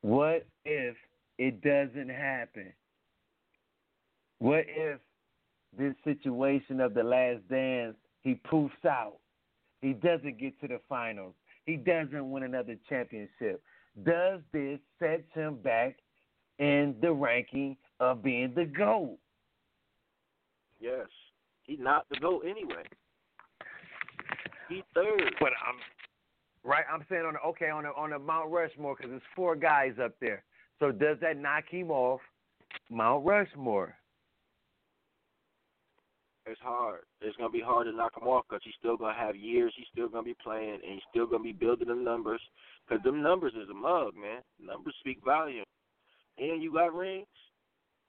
[0.01, 0.95] What if
[1.37, 2.71] it doesn't happen?
[4.37, 4.99] What if
[5.77, 9.17] this situation of the last dance he poofs out?
[9.81, 11.33] He doesn't get to the finals.
[11.65, 13.61] He doesn't win another championship.
[14.05, 15.97] Does this set him back
[16.59, 19.17] in the ranking of being the GOAT?
[20.79, 21.07] Yes.
[21.63, 22.83] He's not the GOAT anyway.
[24.69, 25.35] He's third.
[25.39, 25.75] But I'm
[26.63, 26.85] right.
[26.91, 29.93] I'm saying on the okay on the on the Mount Rushmore because there's four guys
[30.01, 30.43] up there.
[30.79, 32.21] So does that knock him off
[32.89, 33.95] Mount Rushmore?
[36.45, 37.01] It's hard.
[37.21, 39.73] It's gonna be hard to knock him off because he's still gonna have years.
[39.75, 42.41] He's still gonna be playing, and he's still gonna be building the numbers.
[42.87, 44.41] Because them numbers is a mug, man.
[44.59, 45.65] Numbers speak volume.
[46.39, 47.27] And you got rings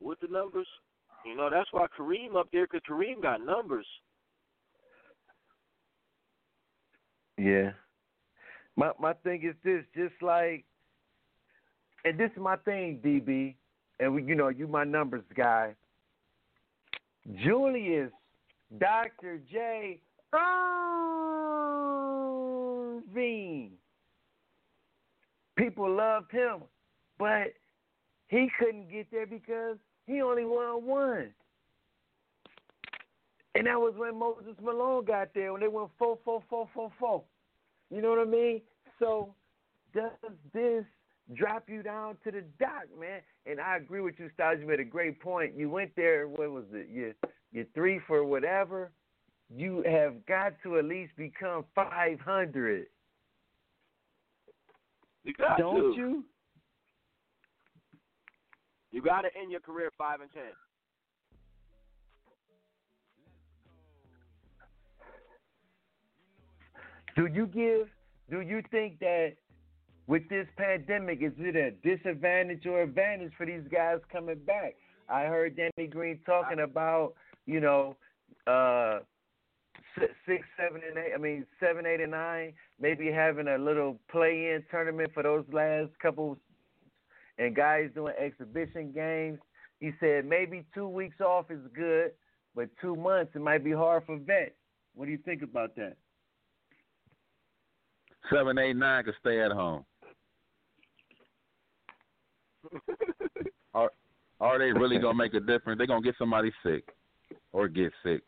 [0.01, 0.67] with the numbers.
[1.25, 3.87] You know that's why Kareem up there because Kareem got numbers.
[7.37, 7.73] Yeah.
[8.77, 10.65] My my thing is this, just like,
[12.05, 13.55] and this is my thing, DB,
[13.99, 15.75] and we, you know you my numbers guy.
[17.43, 18.11] Julius,
[18.79, 20.01] Doctor J.
[20.33, 20.63] Irving.
[25.57, 26.63] People loved him,
[27.19, 27.53] but
[28.29, 29.77] he couldn't get there because
[30.11, 31.31] he only won one.
[33.55, 36.93] And that was when Moses Malone got there when they went four, four, four, four,
[36.99, 37.23] four.
[37.91, 38.61] You know what I mean?
[38.99, 39.35] So
[39.95, 40.11] does
[40.53, 40.85] this
[41.35, 43.21] drop you down to the dock, man?
[43.47, 44.59] And I agree with you, Styles.
[44.61, 45.55] You made a great point.
[45.57, 46.29] You went there.
[46.29, 46.89] What was it?
[46.93, 47.15] You
[47.53, 48.93] you three for whatever.
[49.55, 52.87] You have got to at least become five hundred.
[55.25, 55.63] You got to.
[55.63, 56.01] Don't to.
[56.01, 56.25] you?
[58.93, 60.43] You got to end your career five and ten.
[67.17, 67.89] Do you give?
[68.31, 69.33] Do you think that
[70.07, 74.75] with this pandemic, is it a disadvantage or advantage for these guys coming back?
[75.09, 77.15] I heard Danny Green talking about,
[77.47, 77.97] you know,
[78.47, 79.01] uh,
[80.27, 81.13] six, seven, and eight.
[81.15, 82.53] I mean, seven, eight, and nine.
[82.81, 86.39] Maybe having a little play-in tournament for those last couple,
[87.41, 89.39] and guys doing exhibition games.
[89.81, 92.13] He said maybe two weeks off is good,
[92.55, 94.53] but two months it might be hard for vets.
[94.95, 95.97] What do you think about that?
[98.31, 99.85] Seven, eight, nine can stay at home.
[103.75, 103.91] are
[104.39, 105.79] are they really gonna make a difference?
[105.79, 106.85] They're gonna get somebody sick
[107.53, 108.21] or get sick.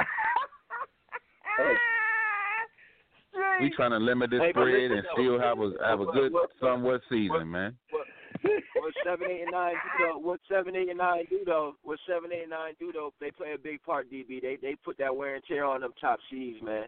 [3.60, 6.48] we trying to limit this hey, spread and still have a have a good what,
[6.58, 7.76] somewhat season, what, man.
[7.90, 8.06] What,
[8.42, 10.18] what seven, eight, and nine do though?
[10.18, 11.74] What seven, eight, and nine do though?
[11.82, 13.12] What seven, eight, and nine do though?
[13.20, 14.10] They play a big part.
[14.10, 14.40] DB.
[14.40, 16.86] They they put that wear and tear on them top seeds, man.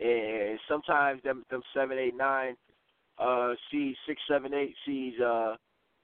[0.00, 2.56] And sometimes them them seven, eight, nine
[3.18, 5.20] uh seeds, six, seven, eight seeds.
[5.20, 5.56] Uh,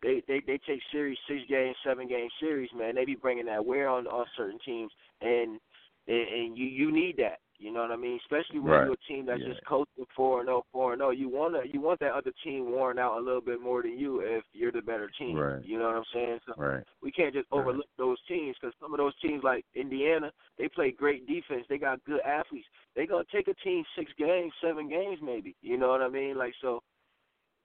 [0.03, 2.95] they they they take series, six game, seven game series, man.
[2.95, 5.61] They be bringing that wear on on certain teams, and
[6.07, 7.41] and, and you you need that.
[7.61, 8.19] You know what I mean?
[8.25, 8.85] Especially when right.
[8.85, 9.53] you're a team that's yeah.
[9.53, 11.11] just coasting four and oh, four and oh.
[11.11, 14.21] You wanna you want that other team worn out a little bit more than you
[14.21, 15.37] if you're the better team.
[15.37, 15.63] Right.
[15.63, 16.39] You know what I'm saying?
[16.47, 16.83] So right.
[17.03, 17.99] we can't just overlook right.
[17.99, 21.67] those teams because some of those teams like Indiana, they play great defense.
[21.69, 22.67] They got good athletes.
[22.97, 25.55] They gonna take a team six games, seven games maybe.
[25.61, 26.39] You know what I mean?
[26.39, 26.83] Like so,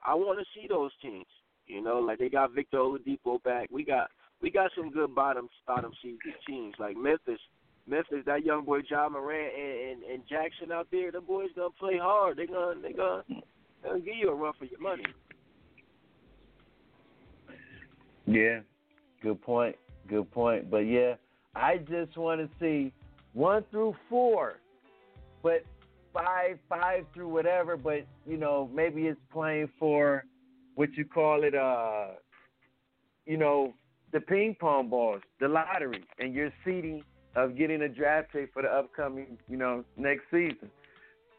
[0.05, 1.25] I want to see those teams.
[1.67, 3.69] You know, like they got Victor Oladipo back.
[3.71, 4.09] We got
[4.41, 7.39] we got some good bottom bottom seed teams like Memphis.
[7.87, 11.69] Memphis, that young boy Ja Morant and, and, and Jackson out there, the boys gonna
[11.79, 12.37] play hard.
[12.37, 15.03] They gonna they gonna they gonna give you a run for your money.
[18.25, 18.61] Yeah,
[19.21, 19.75] good point.
[20.07, 20.69] Good point.
[20.71, 21.15] But yeah,
[21.55, 22.91] I just want to see
[23.33, 24.59] one through four,
[25.43, 25.63] but
[26.11, 27.77] five, five through whatever.
[27.77, 30.25] But you know, maybe it's playing for
[30.73, 31.53] what you call it.
[31.53, 32.15] Uh,
[33.27, 33.73] you know,
[34.11, 37.03] the ping pong balls, the lottery, and you're seeding
[37.35, 40.69] of getting a draft pick for the upcoming, you know, next season.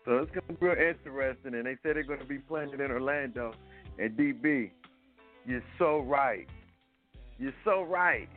[0.04, 2.90] So it's gonna be real interesting, and they said they're gonna be playing it in
[2.90, 3.52] Orlando.
[3.98, 4.70] And DB,
[5.46, 6.46] you're so right.
[7.38, 8.28] You're so right.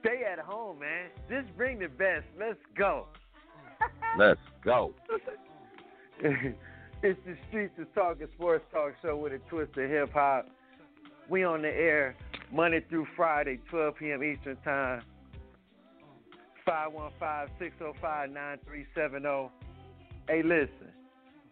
[0.00, 1.08] Stay at home, man.
[1.28, 2.26] Just bring the best.
[2.38, 3.06] Let's go.
[4.18, 4.94] Let's go.
[6.20, 10.48] it's the Streets of Talking Sports Talk Show with a twist of hip hop.
[11.28, 12.14] We on the air
[12.52, 14.22] Monday through Friday, 12 p.m.
[14.22, 15.02] Eastern Time.
[16.66, 19.50] 515-605-9370.
[20.28, 20.90] Hey, listen.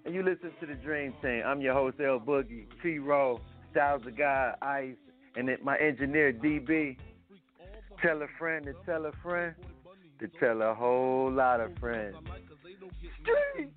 [0.04, 1.42] And you listen to the Dream Team.
[1.46, 3.40] I'm your host, L Boogie, T Row,
[3.70, 4.96] Styles the Guy, Ice,
[5.36, 6.96] and my engineer, DB.
[8.02, 9.54] Tell a friend to tell a friend
[10.20, 12.16] to tell a whole lot of friends.
[13.22, 13.70] Street.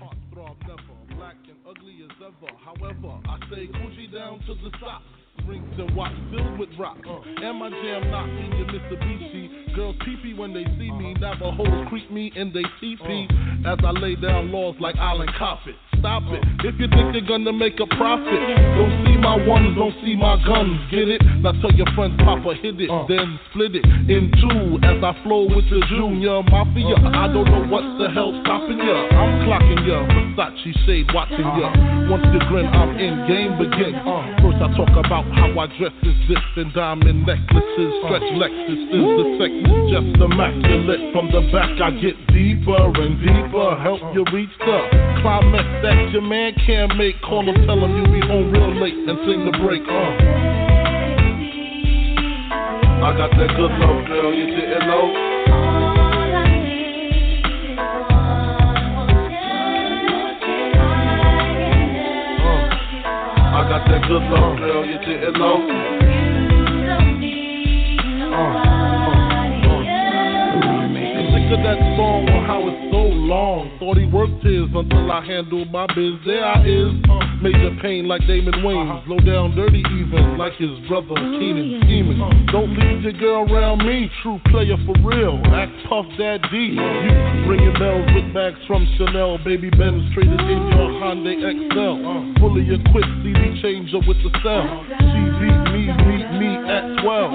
[0.00, 2.52] Heartthrob never, black and ugly as ever.
[2.64, 5.04] However, I say Gucci down to the socks
[5.46, 7.00] rings and watch filled with rocks.
[7.08, 9.74] Uh, and my jam knocking your Mitsubishi.
[9.74, 11.14] Girls peepee when they see me.
[11.14, 13.28] Navajos creep me in they teepee.
[13.66, 15.74] As I lay down laws like Island Coppet.
[15.98, 16.42] Stop it.
[16.62, 18.42] If you think you're gonna make a profit,
[18.78, 20.78] don't see my ones, don't see my guns.
[20.90, 21.22] Get it?
[21.42, 23.02] Now tell your friends, Papa hit it, uh.
[23.10, 24.78] then split it in two.
[24.86, 29.10] As I flow with the Junior Mafia, I don't know what the hell stopping ya.
[29.10, 30.06] I'm clocking ya,
[30.38, 31.66] Versace shade watching ya.
[31.66, 32.14] Uh-huh.
[32.14, 33.98] Once you grin, I'm in, game begin.
[33.98, 34.22] Uh.
[34.38, 38.06] First I talk about how I dress is this and diamond necklaces, uh.
[38.06, 41.10] stretch Lexus is the sex is just immaculate.
[41.10, 44.78] From the back I get deeper and deeper, help you reach the
[45.22, 47.20] climax that your man can't make.
[47.22, 49.82] Call him, tell him you be home real late and sing the break.
[49.88, 49.94] Uh.
[53.00, 55.14] I got that good love, girl, you didn't know.
[62.44, 62.68] Uh,
[63.56, 65.56] I got that good love, girl, you didn't know.
[68.28, 68.76] Uh, uh,
[71.32, 73.07] Sick of that song on how it's so
[73.58, 73.78] long.
[73.78, 76.14] Thought he worked his until I handled my biz.
[76.26, 76.92] There I is,
[77.42, 78.88] major pain like Damon Wayne.
[78.88, 79.10] Uh-huh.
[79.10, 82.20] Low down, dirty even like his brother oh, Keenan scheming.
[82.20, 82.52] Uh-huh.
[82.52, 85.40] Don't leave your girl around me, true player for real.
[85.54, 86.78] Act Puff that D.
[86.78, 91.78] You ringing bells with bags from Chanel, baby Benz traded in your Hyundai XL.
[91.78, 92.40] Uh-huh.
[92.40, 94.66] Fully equipped CD changer with the cell.
[94.86, 97.32] She beat me, meet me at 12.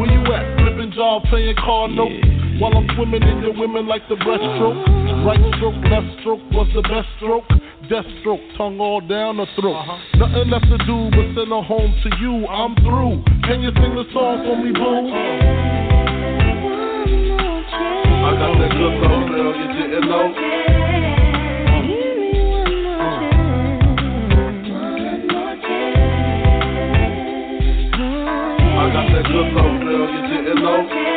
[0.00, 0.44] Where you at?
[0.58, 2.43] Flipping job, playing car notes.
[2.60, 4.78] While I'm swimming in your women like the breaststroke.
[5.26, 7.48] Right stroke, left stroke was the best stroke.
[7.90, 9.74] Death stroke, tongue all down the throat.
[9.74, 9.98] Uh-huh.
[10.22, 12.46] Nothing left to do but send her home to you.
[12.46, 13.24] I'm through.
[13.42, 15.10] Can you sing the song for me, boo?
[18.22, 20.30] I got that good love, girl, you didn't know.
[28.78, 31.13] I got that good love, girl, you didn't know.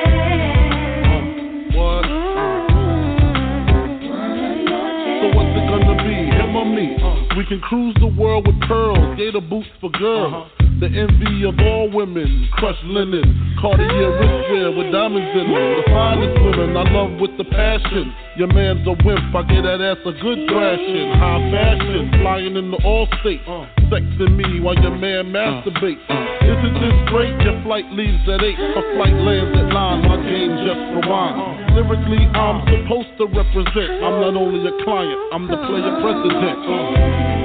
[6.68, 6.98] me.
[7.38, 10.34] We can cruise the world with pearls, gator boots for girls.
[10.34, 10.67] Uh-huh.
[10.78, 13.26] The envy of all women, crushed linen,
[13.58, 15.66] Cartier wristwear with diamonds in them.
[15.74, 18.14] The finest women I love with the passion.
[18.38, 21.10] Your man's a wimp, I get that ass a good thrashing.
[21.18, 23.42] High fashion, flying in the all state.
[23.90, 26.06] Sexing me while your man masturbates.
[26.46, 27.34] Isn't this great?
[27.42, 30.06] Your flight leaves at 8, a flight lands at 9.
[30.06, 31.74] My game just rewinds.
[31.74, 33.98] Lyrically, I'm supposed to represent.
[34.06, 37.37] I'm not only a client, I'm the player president.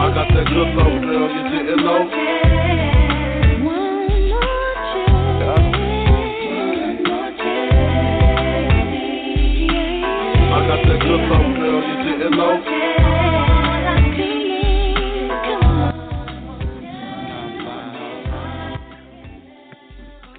[0.00, 2.02] I got that good low, girl, you didn't know.
[10.50, 12.54] I got that good low, girl, you didn't know.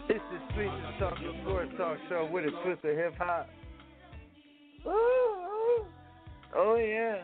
[0.07, 3.49] It's the Street Talk, the Sports Talk Show with a twist of hip hop.
[6.55, 7.23] Oh yeah.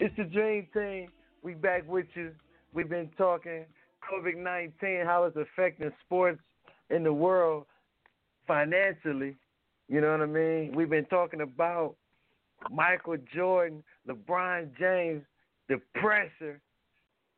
[0.00, 1.08] It's the Dream Team.
[1.42, 2.30] We back with you.
[2.72, 3.64] We've been talking
[4.08, 6.38] COVID nineteen, how it's affecting sports
[6.88, 7.66] in the world
[8.46, 9.34] financially.
[9.88, 10.72] You know what I mean?
[10.72, 11.96] We've been talking about
[12.70, 15.24] Michael Jordan, LeBron James,
[15.68, 16.60] the pressure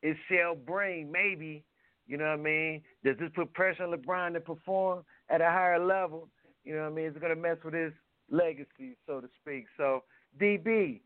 [0.03, 1.65] it shall bring, maybe.
[2.07, 2.83] You know what I mean?
[3.03, 6.29] Does this put pressure on LeBron to perform at a higher level?
[6.65, 7.07] You know what I mean?
[7.07, 7.93] It's gonna mess with his
[8.31, 9.65] legacy, so to speak.
[9.79, 10.03] So
[10.39, 11.01] DB,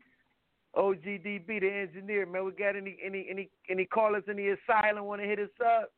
[0.75, 2.45] OGDB, the engineer, man.
[2.45, 5.91] We got any any any any callers in the asylum want to hit us up?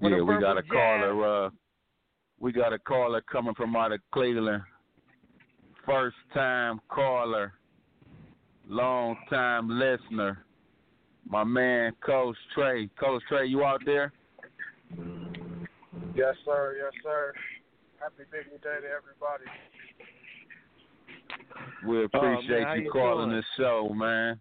[0.00, 1.46] Yeah, we got a caller.
[1.46, 1.50] Uh,
[2.38, 4.62] we got a caller coming from out of Cleveland.
[5.84, 7.54] First time caller,
[8.68, 10.44] long time listener.
[11.28, 12.88] My man, Coach Trey.
[12.98, 14.12] Coach Trey, you out there?
[16.14, 16.76] Yes, sir.
[16.78, 17.32] Yes, sir.
[18.00, 19.44] Happy Big Day to everybody.
[21.86, 24.40] We appreciate oh, you, you, calling this show, man.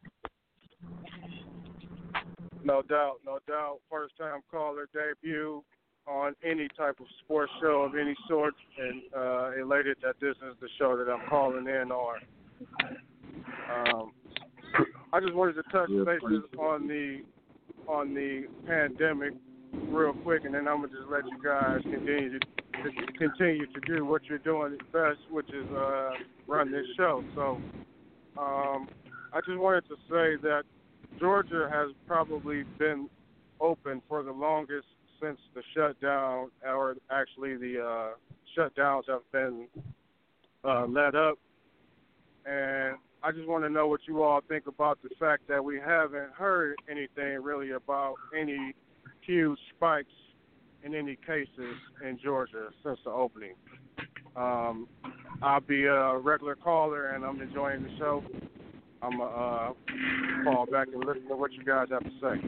[2.64, 3.80] No doubt, no doubt.
[3.90, 5.64] First time caller debut
[6.08, 10.56] on any type of sports show of any sort, and uh, elated that this is
[10.60, 12.18] the show that I'm calling in on.
[13.72, 14.12] Um,
[15.14, 17.22] I just wanted to touch bases on the
[17.88, 19.34] on the pandemic
[19.90, 22.46] real quick, and then I'm gonna just let you guys continue to
[23.18, 26.12] continue to do what you're doing best, which is uh,
[26.48, 27.24] run this show.
[27.36, 27.62] So
[28.38, 28.88] um,
[29.34, 30.64] I just wanted to say that
[31.20, 33.10] Georgia has probably been
[33.60, 34.88] open for the longest
[35.22, 38.10] since the shutdown, or actually the uh,
[38.58, 39.68] shutdowns have been
[40.64, 41.38] uh, let up.
[42.46, 45.78] And I just want to know what you all think about the fact that we
[45.78, 48.74] haven't heard anything really about any
[49.22, 50.12] huge spikes
[50.84, 53.54] in any cases in Georgia since the opening.
[54.36, 54.88] Um,
[55.42, 58.24] I'll be a regular caller, and I'm enjoying the show.
[59.02, 59.74] I'm gonna uh,
[60.44, 62.42] call back and listen to what you guys have to say.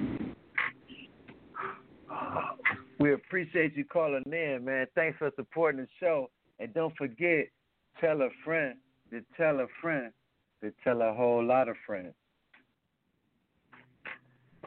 [3.00, 4.88] We appreciate you calling in, man.
[4.96, 6.30] Thanks for supporting the show,
[6.60, 7.48] and don't forget,
[8.00, 8.76] tell a friend
[9.12, 10.12] to tell a friend
[10.62, 12.14] to tell a whole lot of friends.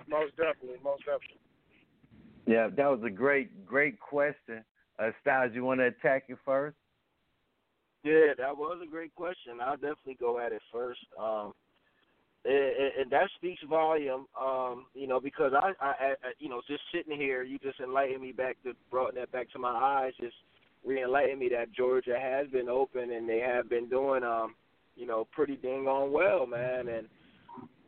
[0.09, 1.44] Most definitely, most definitely.
[2.47, 4.65] Yeah, that was a great, great question.
[4.99, 6.77] Uh, Styles, you want to attack it first?
[8.03, 9.61] Yeah, that was a great question.
[9.63, 11.01] I'll definitely go at it first.
[11.19, 11.55] Um,
[12.45, 17.19] and, that speaks volume, um, you know, because I, I, I, you know, just sitting
[17.19, 20.37] here, you just enlightened me back to brought that back to my eyes, just
[20.85, 24.55] re-enlightened me that Georgia has been open and they have been doing, um,
[24.97, 27.09] you know, pretty dang on well, man, and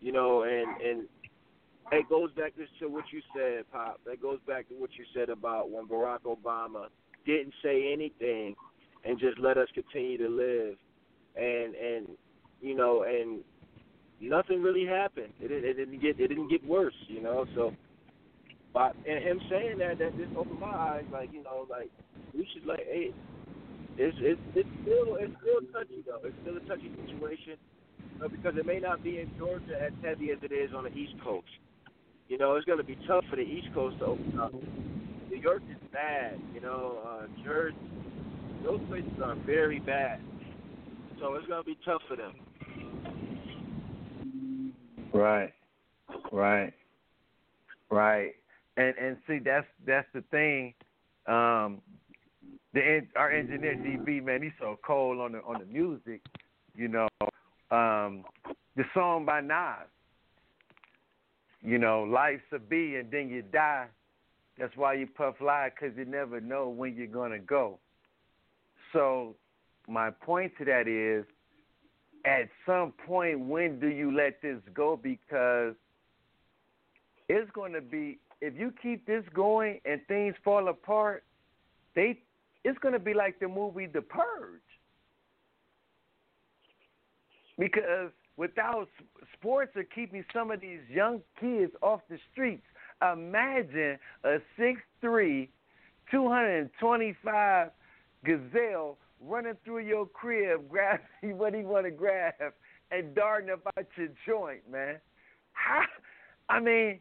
[0.00, 1.08] you know, and and
[1.92, 4.00] it goes back to what you said, Pop.
[4.06, 6.86] That goes back to what you said about when Barack Obama
[7.24, 8.54] didn't say anything
[9.04, 10.76] and just let us continue to live,
[11.36, 12.08] and and
[12.60, 13.42] you know, and
[14.20, 15.32] nothing really happened.
[15.40, 17.46] It, it, it didn't get it didn't get worse, you know.
[17.54, 17.72] So,
[18.74, 21.90] but and him saying that that just opened my eyes, like you know, like
[22.34, 23.12] we should like, hey,
[23.96, 26.20] it's it's it's still it's still touchy though.
[26.24, 27.56] It's still a touchy situation.
[28.22, 30.90] Uh, because it may not be in Georgia as heavy as it is on the
[30.90, 31.46] East Coast.
[32.28, 34.52] You know, it's going to be tough for the East Coast to open up.
[35.30, 36.40] New York is bad.
[36.54, 37.76] You know, uh, Jersey,
[38.64, 40.20] those places are very bad.
[41.20, 42.34] So it's going to be tough for them.
[45.12, 45.52] Right,
[46.32, 46.72] right,
[47.90, 48.32] right.
[48.76, 50.74] And and see, that's that's the thing.
[51.26, 51.80] Um,
[52.74, 56.20] the our engineer DB man, he's so cold on the on the music.
[56.74, 57.08] You know,
[57.70, 58.24] um,
[58.76, 59.88] the song by Nas
[61.62, 63.86] you know, life's a bee and then you die.
[64.58, 67.78] That's why you puff lie because you never know when you're going to go.
[68.92, 69.36] So,
[69.88, 71.24] my point to that is
[72.24, 74.98] at some point, when do you let this go?
[75.00, 75.74] Because
[77.28, 81.24] it's going to be if you keep this going and things fall apart,
[81.94, 82.20] they
[82.64, 84.60] it's going to be like the movie The Purge.
[87.58, 88.88] Because without
[89.32, 92.64] sports are keeping some of these young kids off the streets,
[93.02, 95.48] imagine a 6'3",
[96.10, 97.70] 225
[98.24, 102.34] gazelle running through your crib, grabbing what he want to grab,
[102.90, 104.96] and darting about your joint, man.
[105.52, 105.82] How,
[106.48, 107.00] I mean,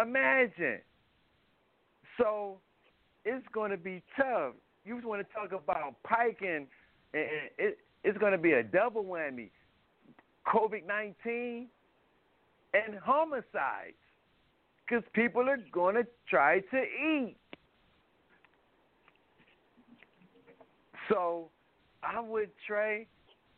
[0.00, 0.80] imagine.
[2.16, 2.58] So
[3.24, 4.54] it's going to be tough.
[4.84, 6.66] You want to talk about Pike and,
[7.12, 7.28] and
[7.58, 9.50] it, it's going to be a double whammy.
[10.46, 11.68] COVID 19
[12.74, 13.94] and homicides
[14.86, 17.36] because people are going to try to eat.
[21.08, 21.48] So
[22.02, 23.06] I would, Trey.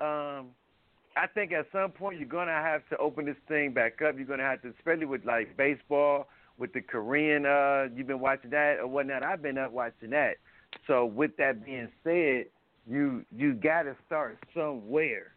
[0.00, 0.48] Um,
[1.16, 4.16] I think at some point you're going to have to open this thing back up.
[4.16, 6.28] You're going to have to, especially with like baseball,
[6.58, 7.44] with the Korean.
[7.44, 9.22] Uh, you've been watching that or whatnot.
[9.22, 10.36] I've been up watching that.
[10.86, 12.46] So with that being said,
[12.88, 15.32] you you got to start somewhere.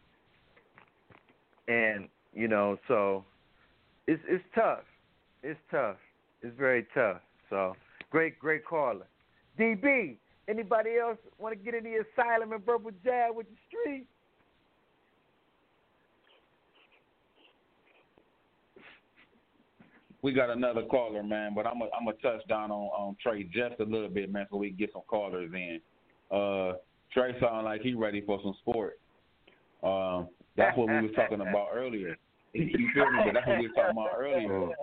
[1.68, 3.24] And you know, so
[4.06, 4.84] it's it's tough.
[5.42, 5.96] It's tough.
[6.42, 7.20] It's very tough.
[7.50, 7.74] So
[8.10, 9.06] great, great caller.
[9.58, 10.16] DB,
[10.48, 14.06] anybody else want to get in the asylum and verbal jab with the street?
[20.22, 23.44] We got another caller, man, but I'm a, I'm gonna touch down on, on Trey
[23.44, 25.80] just a little bit, man, so we can get some callers in.
[26.36, 26.72] Uh,
[27.12, 28.98] Trey sound like he ready for some sport.
[29.84, 32.16] Um, that's what we was talking about earlier.
[32.52, 33.18] You feel me?
[33.26, 34.74] But that's what we were talking about earlier.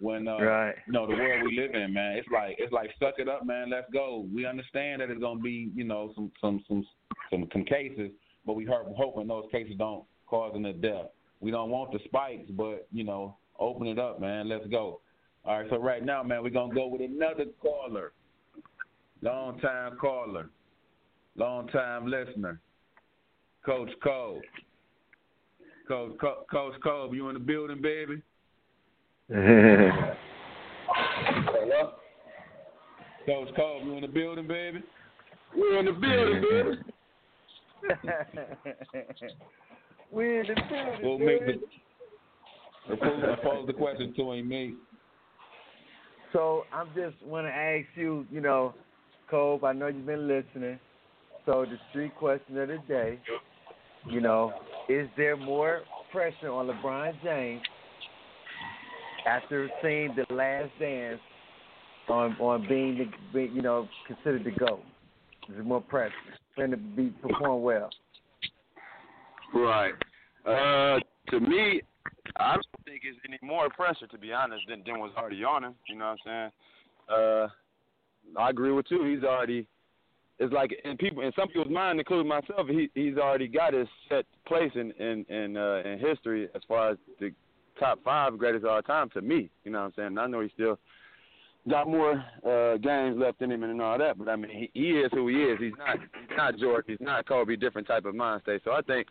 [0.00, 0.74] When uh, right.
[0.86, 3.44] you know the world we live in, man, it's like it's like suck it up,
[3.44, 3.70] man.
[3.70, 4.26] Let's go.
[4.32, 6.86] We understand that it's gonna be you know some some some
[7.30, 8.10] some, some cases,
[8.46, 11.06] but we are hoping those cases don't cause any death.
[11.40, 14.48] We don't want the spikes, but you know, open it up, man.
[14.48, 15.00] Let's go.
[15.44, 18.12] All right, so right now, man, we're gonna go with another caller,
[19.22, 20.50] long time caller,
[21.34, 22.60] long time listener,
[23.64, 24.40] Coach Cole.
[25.88, 28.20] Coach, Co- Coach Cole, you in the building, baby?
[29.30, 29.94] Hello?
[33.26, 34.82] Coach Cole, you in the building, baby?
[35.56, 36.76] We're in the building, baby.
[40.12, 41.00] We're in the building.
[41.02, 41.60] We'll make the
[42.88, 44.76] we'll pose the question to him, mate.
[46.32, 48.74] So I'm just want to ask you, you know,
[49.30, 49.64] Cove.
[49.64, 50.78] I know you've been listening.
[51.46, 53.18] So the street question of the day,
[54.10, 54.52] you know,
[54.88, 57.62] is there more pressure on LeBron James
[59.26, 61.20] after seeing the Last Dance
[62.08, 64.80] on on being the you know considered the GOAT?
[65.48, 66.14] Is there more pressure
[66.54, 67.90] for him to be perform well?
[69.54, 69.92] Right.
[70.46, 70.98] Uh,
[71.30, 71.82] to me,
[72.36, 75.64] I don't think it's any more pressure, to be honest, than, than was already on
[75.64, 75.74] him.
[75.88, 76.50] You know what I'm
[77.08, 77.48] saying?
[78.36, 79.04] Uh, I agree with you.
[79.04, 79.66] He's already.
[80.38, 83.88] It's like in people, in some people's mind, including myself, he he's already got his
[84.08, 87.32] set place in in in, uh, in history as far as the
[87.78, 89.50] top five greatest of all time to me.
[89.64, 90.06] You know what I'm saying?
[90.08, 90.78] And I know he's still
[91.68, 94.90] got more uh games left in him and all that, but I mean he, he
[94.90, 95.58] is who he is.
[95.58, 98.62] He's not he's not George, he's not Kobe, different type of mind state.
[98.64, 99.08] So I think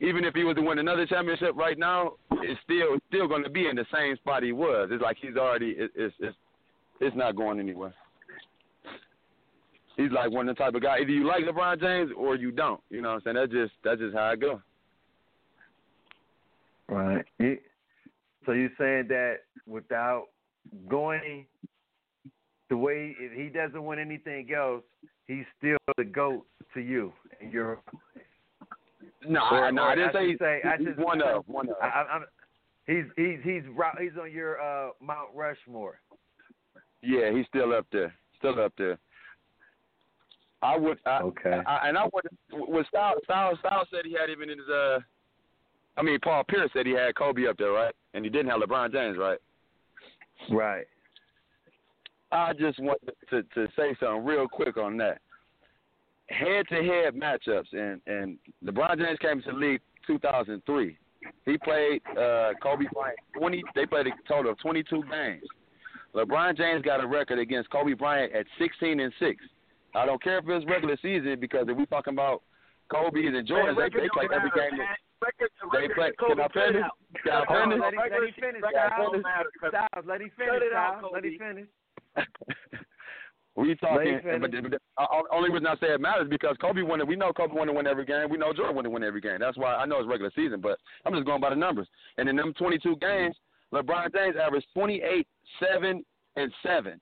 [0.00, 3.50] even if he was to win another championship right now, it's still still going to
[3.50, 4.88] be in the same spot he was.
[4.90, 6.36] It's like he's already it, it's it's
[7.00, 7.94] it's not going anywhere.
[10.00, 11.00] He's like one of the type of guy.
[11.00, 12.80] Either you like LeBron James or you don't.
[12.88, 13.36] You know what I'm saying?
[13.36, 14.62] That's just that's just how I go.
[16.88, 17.24] Right.
[18.46, 20.28] So you're saying that without
[20.88, 21.44] going
[22.70, 24.82] the way if he doesn't win anything else,
[25.26, 27.80] he's still the goat to you and your.
[29.28, 30.60] No, or, no, or I didn't I say, say.
[30.64, 31.76] I he's just one of one of.
[31.82, 32.24] I, I'm,
[32.86, 33.62] he's he's he's
[33.98, 36.00] he's on your uh, Mount Rushmore.
[37.02, 38.14] Yeah, he's still up there.
[38.38, 38.98] Still up there.
[40.62, 40.98] I would.
[41.06, 41.60] I, okay.
[41.66, 42.24] I, and I would.
[42.52, 44.68] When Styles, Styles, Styles said he had him in his.
[44.68, 44.98] Uh,
[45.96, 47.94] I mean, Paul Pierce said he had Kobe up there, right?
[48.14, 49.38] And he didn't have LeBron James, right?
[50.50, 50.86] Right.
[52.32, 53.00] I just want
[53.30, 55.20] to to say something real quick on that.
[56.28, 60.96] Head to head matchups, and and LeBron James came into the league 2003.
[61.44, 63.62] He played uh, Kobe Bryant 20.
[63.74, 65.42] They played a total of 22 games.
[66.14, 69.36] LeBron James got a record against Kobe Bryant at 16 and six.
[69.94, 72.42] I don't care if it's regular season because if we talking about
[72.90, 74.78] Kobe and Jordan, they, they play every game.
[74.78, 75.34] That,
[75.72, 76.10] they play.
[76.18, 76.84] Can I finish?
[77.24, 77.80] Can I finish?
[77.80, 79.16] Let, let him finish, Styles.
[79.68, 81.04] Styles, let him finish, Styles.
[81.12, 81.68] Let him finish.
[83.56, 84.78] We talking, but, but the
[85.32, 87.06] only reason I say it matters because Kobe won it.
[87.06, 88.30] We know Kobe won to win every game.
[88.30, 89.38] We know Jordan won to win every game.
[89.40, 91.88] That's why I know it's regular season, but I'm just going by the numbers.
[92.16, 93.36] And in them 22 games,
[93.74, 95.26] LeBron James averaged 28,
[95.60, 96.04] 7,
[96.36, 97.00] and 7.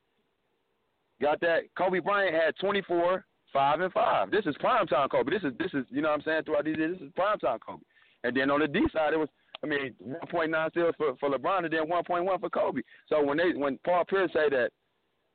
[1.20, 1.62] Got that?
[1.76, 4.30] Kobe Bryant had 24, 5, and 5.
[4.30, 5.30] This is prime time Kobe.
[5.30, 6.98] This is this is you know what I'm saying throughout these years.
[6.98, 7.82] This is prime time Kobe.
[8.24, 9.28] And then on the D side, it was
[9.64, 9.94] I mean
[10.32, 12.82] 1.9 steals for for LeBron and then 1.1 for Kobe.
[13.08, 14.70] So when they when Paul Pierce say that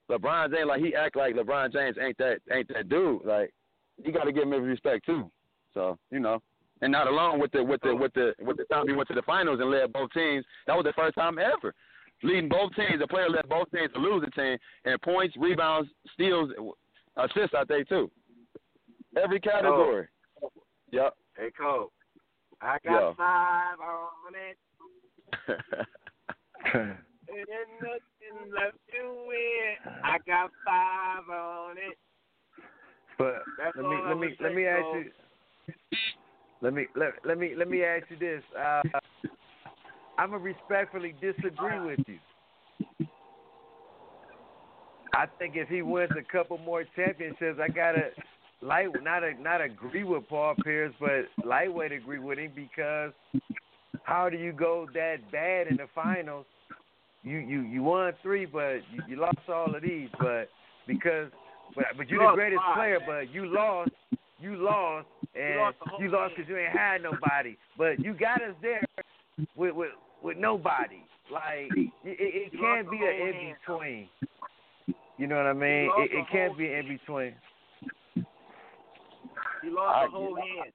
[0.10, 3.26] LeBron James like he act like LeBron James ain't that ain't that dude.
[3.26, 3.54] Like
[4.04, 5.30] you got to give him his respect too.
[5.74, 6.42] So you know,
[6.82, 9.16] and not alone with the with the with the with the time he went to
[9.16, 10.46] the finals and led both teams.
[10.68, 11.74] That was the first time ever
[12.24, 13.00] leading both teams.
[13.00, 16.50] The player led both teams to lose the team and points, rebounds, steals,
[17.18, 17.56] assists.
[17.58, 18.10] I think too.
[19.22, 20.08] Every category.
[20.44, 20.50] Oh.
[20.92, 21.16] Yep.
[21.38, 21.92] Hey Cole,
[22.62, 23.14] I got Yeah.
[23.18, 24.58] five on it.
[26.74, 26.98] and
[27.82, 29.76] nothing left to win.
[30.04, 31.98] I got five on it.
[33.18, 34.96] But That's let me let me let me ask Cole.
[34.96, 35.12] you.
[36.62, 38.44] Let me let let me let me ask you this.
[38.58, 38.82] Uh,
[40.18, 43.08] I'm gonna respectfully disagree with you.
[45.14, 48.10] I think if he wins a couple more championships, I gotta
[48.62, 53.12] light not a, not agree with Paul Pierce, but lightweight agree with him because
[54.04, 56.46] how do you go that bad in the finals?
[57.24, 60.50] You you you won three, but you, you lost all of these, but
[60.88, 61.30] because
[61.76, 63.08] but but you're the greatest five, player, man.
[63.08, 63.92] but you lost,
[64.40, 67.56] you lost, and lost the whole you lost because you ain't had nobody.
[67.78, 68.84] But you got us there
[69.56, 71.04] with with with nobody.
[71.32, 74.10] Like it, it, it can't be the an in between.
[75.18, 75.90] You know what I mean?
[75.98, 77.34] It, it can't be an in between.
[78.16, 80.74] He lost I the whole hand.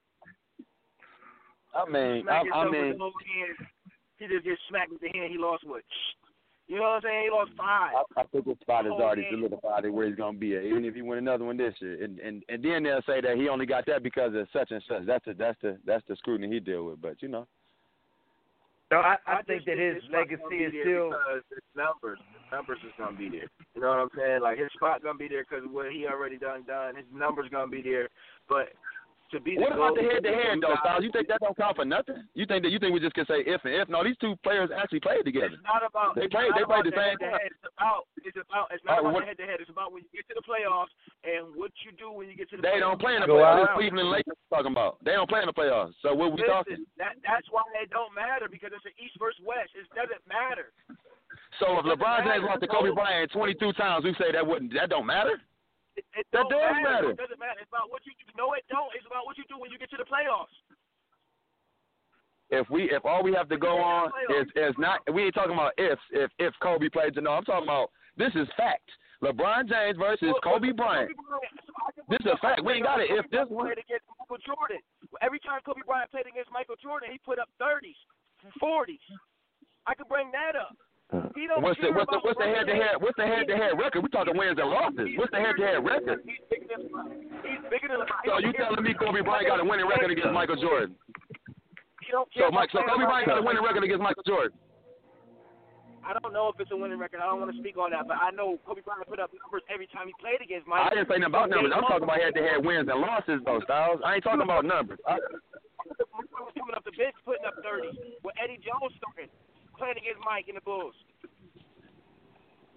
[1.74, 3.68] I mean, I, I yourself with mean, the whole hand.
[4.18, 5.30] He just gets smacked with the hand.
[5.30, 5.82] He lost what?
[6.66, 7.24] You know what I'm saying?
[7.24, 7.92] He lost five.
[8.16, 9.32] I, I think his spot is already game.
[9.36, 12.02] solidified at where he's gonna be at, even if he win another one this year.
[12.02, 14.82] And and and then they'll say that he only got that because of such and
[14.88, 15.06] such.
[15.06, 17.00] That's the that's the that's the scrutiny he deal with.
[17.00, 17.46] But you know,
[18.90, 21.12] No, I, I, I think that his his legacy is still.
[21.50, 22.18] his numbers.
[22.32, 23.48] His numbers is gonna be there.
[23.74, 24.40] You know what I'm saying?
[24.42, 26.96] Like his spot gonna be there because what he already done done.
[26.96, 28.08] His numbers gonna be there,
[28.48, 28.72] but
[29.30, 31.04] to be what the about the head to head though, Styles?
[31.04, 32.24] You think that don't count for nothing?
[32.34, 33.88] You think that you think we just can say if and if?
[33.88, 35.54] No, these two players actually played together.
[35.58, 36.14] It's not about.
[36.14, 37.52] They played- they played about the same head-to-head.
[37.52, 38.04] It's about.
[38.24, 38.66] It's about.
[38.72, 39.60] It's not about what- the head to head.
[39.60, 40.92] It's about when you get to the playoffs
[41.24, 42.62] and what you do when you get to the.
[42.62, 42.80] They playoffs.
[42.80, 43.68] don't play in the playoffs.
[43.68, 43.76] out.
[43.76, 45.02] This Cleveland Lakers talking about.
[45.04, 45.94] They don't play in the playoffs.
[46.00, 46.84] So what we talking?
[46.96, 49.74] That that's why it don't matter because it's an East versus West.
[49.74, 50.72] It doesn't matter.
[51.58, 52.46] So if LeBron James matter.
[52.46, 55.40] lost to Kobe Bryant 22 times, we say that wouldn't that don't matter?
[55.98, 57.10] It, it That does matter.
[57.10, 57.58] It doesn't matter.
[57.58, 58.30] It's about what you do.
[58.38, 58.86] No, it don't.
[58.94, 60.54] It's about what you do when you get to the playoffs.
[62.54, 64.08] If we if all we have to go on
[64.40, 67.44] is is not we ain't talking about if if if Kobe played to no, I'm
[67.44, 68.86] talking about this is fact.
[69.22, 71.10] LeBron James versus Kobe Bryant.
[72.08, 72.62] This is a fact.
[72.62, 73.10] We ain't got it.
[73.10, 74.78] If this one, against Michael Jordan,
[75.20, 77.98] every time Kobe Bryant played against Michael Jordan, he put up thirties,
[78.62, 79.02] forties.
[79.84, 80.78] I could bring that up.
[81.08, 83.48] Uh, he don't what's the what's the what's the head to head what's the head
[83.48, 84.04] to head record?
[84.04, 85.08] We're talking wins and losses.
[85.16, 86.20] What's the head to head record?
[86.20, 86.84] He's bigger than.
[87.48, 90.60] He's bigger than So you telling me Kobe Bryant got a winning record against Michael
[90.60, 90.92] Jordan?
[92.04, 94.52] He don't care So Mike, so Kobe Bryant got a winning record against Michael Jordan.
[96.04, 97.20] I don't know if it's a winning record.
[97.20, 99.64] I don't want to speak on that, but I know Kobe Bryant put up numbers
[99.72, 100.88] every time he played against Michael.
[100.88, 101.72] I didn't say nothing about numbers.
[101.72, 104.04] I'm talking about head to head wins and losses though, Styles.
[104.04, 105.00] I ain't talking about numbers.
[105.08, 107.96] I, was coming up the bench, putting up 30.
[108.24, 109.32] With Eddie Jones starting,
[109.78, 110.94] playing against Mike and the Bulls.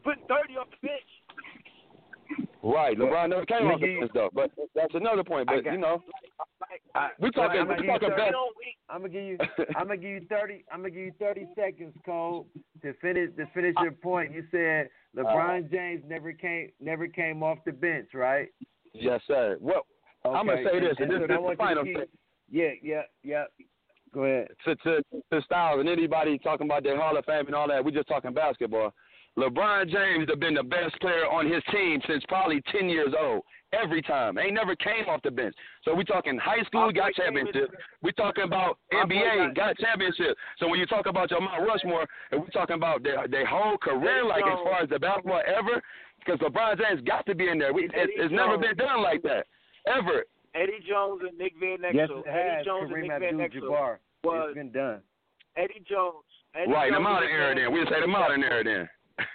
[0.04, 2.48] Putting 30 off the bench.
[2.64, 4.30] right, LeBron never came off the give bench though.
[4.34, 5.48] But that's another point.
[5.48, 6.02] But got- you know,
[6.96, 8.32] Like, we talking I'm we gonna talking give you best.
[8.32, 9.38] don't we, I'm gonna give you.
[9.76, 10.64] I'm gonna give you thirty.
[10.72, 12.48] I'm gonna give you thirty seconds, Cole,
[12.82, 14.32] to finish to finish your point.
[14.34, 18.48] You said LeBron uh, James never came never came off the bench, right?
[18.94, 19.58] Yes, sir.
[19.60, 19.86] Well,
[20.26, 21.58] I'm gonna say this, and- and this, so this I is want the you to
[21.58, 22.06] final keep- thing.
[22.54, 23.44] Yeah, yeah, yeah.
[24.14, 24.48] Go ahead.
[24.66, 25.02] to to
[25.32, 27.84] to Styles and anybody talking about their Hall of Fame and all that.
[27.84, 28.94] we're just talking basketball.
[29.38, 33.44] LeBron James have been the best player on his team since probably ten years old.
[33.72, 35.56] Every time, ain't never came off the bench.
[35.86, 37.72] So we talking high school, got championship.
[38.04, 40.36] We talking about NBA, got- got championship.
[40.60, 43.78] So when you talk about your Mount Rushmore, and we talking about their their whole
[43.78, 45.82] career, like as far as the basketball ever,
[46.20, 47.72] because LeBron James got to be in there.
[47.72, 49.48] We, it, it's never been done like that
[49.88, 50.26] ever.
[50.54, 51.94] Eddie Jones and Nick Van Exel.
[51.96, 52.66] Yes, it Eddie has.
[52.66, 53.98] Jones and Kareem Nick Van Exel Abdul-Jabbar.
[54.24, 55.00] was It's been done.
[55.56, 56.28] Eddie Jones.
[56.56, 57.56] Eddie Right, the Jones modern and Nick era.
[57.56, 58.64] Then we Exel say the was modern their era.
[58.68, 58.90] Then.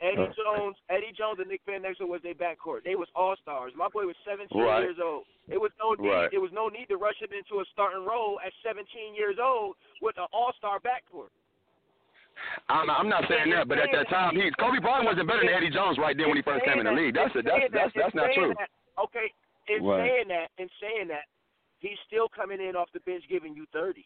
[0.00, 2.82] Eddie Jones, Eddie Jones and Nick Van Exel was their backcourt.
[2.88, 3.72] They was all stars.
[3.76, 4.80] My boy was 17 Right.
[4.82, 5.24] years old.
[5.46, 6.08] It was no need.
[6.08, 6.30] Right.
[6.32, 9.76] It was no need to rush him into a starting role at 17 years old
[10.00, 11.30] with an all-star backcourt.
[12.72, 15.52] I'm, I'm not saying that, but at that time, he Kobe Bryant wasn't better than
[15.52, 17.12] Eddie Jones right then when he first came in the league.
[17.14, 18.54] That's a, that's that's that's not true.
[18.56, 19.28] That, okay,
[19.76, 21.24] in saying that, in saying that,
[21.78, 24.04] he's still coming in off the bench giving you thirties.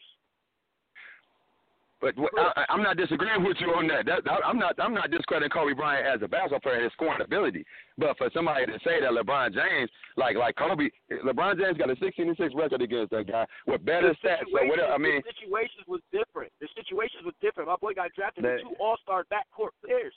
[2.04, 4.04] But I, I'm not disagreeing with you on that.
[4.04, 4.28] that.
[4.44, 4.76] I'm not.
[4.78, 7.64] I'm not discrediting Kobe Bryant as a basketball player, and his scoring ability.
[7.96, 9.88] But for somebody to say that LeBron James,
[10.20, 10.90] like like Kobe,
[11.24, 14.44] LeBron James got a 16 and 6 record against that guy with better stats.
[14.52, 14.92] So whatever.
[14.92, 16.52] I mean, the situations was different.
[16.60, 17.72] The situations was different.
[17.72, 20.12] My boy got drafted That- with two All Star backcourt players.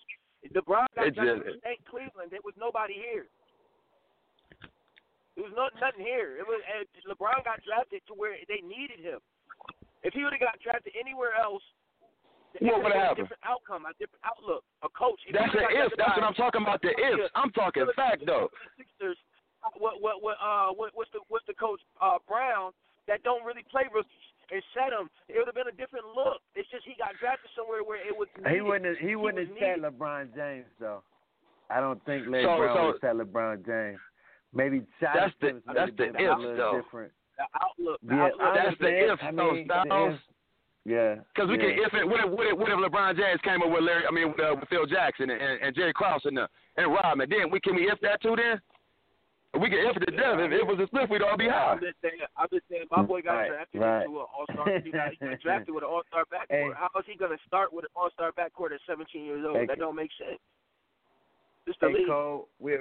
[0.51, 2.35] LeBron got drafted just- with Cleveland.
[2.35, 3.27] There was nobody here.
[5.37, 6.41] There was no, nothing here.
[6.41, 9.21] It was uh, LeBron got drafted to where they needed him.
[10.01, 11.61] If he would have got drafted anywhere else,
[12.57, 13.29] it What would've would've been a happened?
[13.29, 15.21] different outcome, a different outlook, a coach.
[15.29, 15.91] If that's would've an got if.
[15.93, 16.81] That's what I'm talking about.
[16.81, 17.29] The ifs.
[17.37, 18.49] I'm talking fact though.
[18.81, 19.17] Sixers,
[19.77, 22.73] what what what uh what, what's the what's the coach uh Brown
[23.05, 25.05] that don't really play rookies and set them?
[25.29, 26.41] It would have been a different look.
[26.57, 28.25] It's just he got drafted somewhere where it was.
[28.49, 28.89] He wouldn't.
[28.89, 29.93] Have, he wouldn't was have said needed.
[29.93, 31.05] LeBron James though.
[31.69, 34.01] I don't think Larry So- Brown so- would have said LeBron James.
[34.53, 36.81] Maybe shot That's the- attempts that's the if, a little though.
[36.81, 37.11] different.
[37.37, 37.99] The outlook.
[38.01, 38.41] The Yeah, outlook.
[38.41, 39.11] I That's the understand.
[39.11, 40.13] if, I though, mean, the Styles.
[40.15, 40.19] if.
[40.87, 41.15] Yeah.
[41.35, 41.63] Because we yeah.
[41.67, 44.07] can if it what if what if, what if LeBron James came up with Larry
[44.07, 46.87] I mean with, uh, with Phil Jackson and, and, and Jerry Krause and uh, and
[46.91, 48.55] Rodman then we can we if that too then
[49.59, 51.75] we can if it to death if it was a split we'd all be high
[51.75, 52.23] I'm just saying.
[52.39, 52.85] I'm just saying.
[52.89, 54.05] My boy got Right, drafted right.
[54.07, 54.79] into an All Star.
[54.79, 56.71] He got, he got drafted with an All Star backcourt.
[56.71, 56.79] Hey.
[56.79, 59.57] How is he gonna start with an All Star backcourt at 17 years old?
[59.57, 59.65] Hey.
[59.67, 60.39] that don't make sense.
[61.67, 62.07] Just the Hey league.
[62.07, 62.79] Cole, we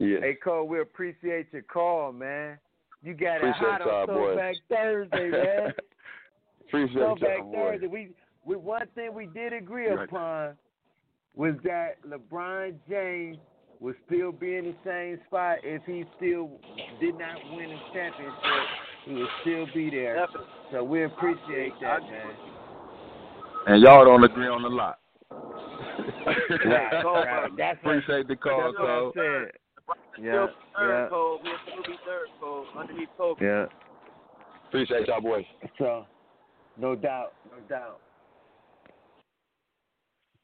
[0.00, 2.58] yeah hey Cole, we appreciate your call, man.
[3.02, 4.16] You got it Appreciate hot y'all, on boys.
[4.16, 5.72] Throwback Thursday, man.
[6.66, 7.52] appreciate Throwback y'all.
[7.52, 7.86] Thursday.
[7.86, 8.10] We,
[8.44, 10.08] we one thing we did agree Right.
[10.08, 10.54] upon
[11.34, 13.38] was that LeBron James
[13.80, 16.50] would still be in the same spot if he still
[17.00, 18.34] did not win a championship.
[19.06, 20.16] He would still be there.
[20.16, 20.48] Definitely.
[20.72, 22.34] So we appreciate that, man.
[23.66, 24.98] And y'all don't agree on a lot.
[25.30, 27.50] Right, right.
[27.56, 29.12] That's what, Appreciate the call, that's what I Cole.
[29.96, 30.22] Said.
[30.22, 31.40] Still Yeah, third yeah, Cole.
[31.42, 33.44] We'll still be third Cole underneath Kobe.
[33.44, 33.66] yeah.
[34.68, 35.44] appreciate y'all boys
[35.78, 36.04] So,
[36.78, 38.00] no doubt, no doubt.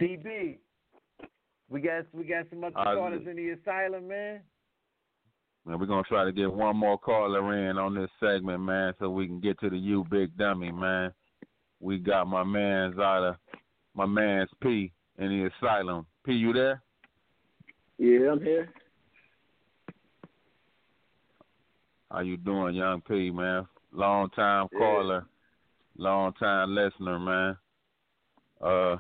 [0.01, 0.59] DB,
[1.71, 4.41] we got we got some other Uh, callers in the asylum, man.
[5.65, 9.11] Man, we're gonna try to get one more caller in on this segment, man, so
[9.11, 11.13] we can get to the you big dummy, man.
[11.81, 13.37] We got my man's out of
[13.95, 16.07] my man's P in the asylum.
[16.25, 16.83] P, you there?
[17.99, 18.69] Yeah, I'm here.
[22.17, 23.67] How you doing, young P, man?
[23.93, 24.79] Long time Yeah.
[24.79, 25.27] caller,
[25.99, 27.59] long time listener, man.
[28.59, 28.97] Uh,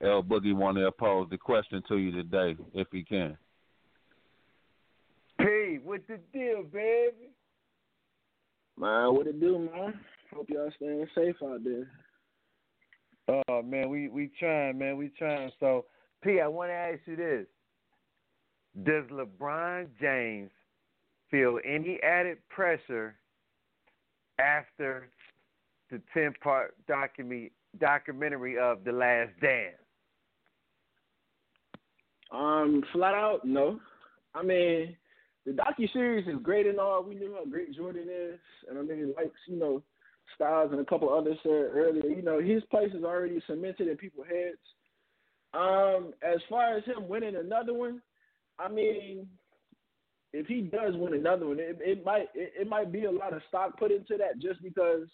[0.00, 3.38] L Boogie want to pose the question to you today, if he can.
[5.38, 7.30] P, what's the deal, baby?
[8.76, 10.00] Man, what it do, man?
[10.34, 11.86] Hope y'all staying safe out there.
[13.48, 15.52] Oh man, we we trying, man, we trying.
[15.60, 15.84] So,
[16.24, 17.46] P, I want to ask you this:
[18.82, 20.50] Does LeBron James
[21.30, 23.16] feel any added pressure
[24.38, 25.08] after
[25.90, 29.76] the ten-part document documentary of The Last Dance?
[32.30, 33.80] Um, flat out, no.
[34.34, 34.96] I mean,
[35.46, 37.02] the docu series is great and all.
[37.02, 39.82] We knew how great Jordan is, and I mean, like you know,
[40.34, 42.06] Styles and a couple others said earlier.
[42.06, 44.58] You know, his place is already cemented in people's heads.
[45.54, 48.02] Um, as far as him winning another one,
[48.58, 49.26] I mean,
[50.32, 53.32] if he does win another one, it, it might it, it might be a lot
[53.32, 55.06] of stock put into that just because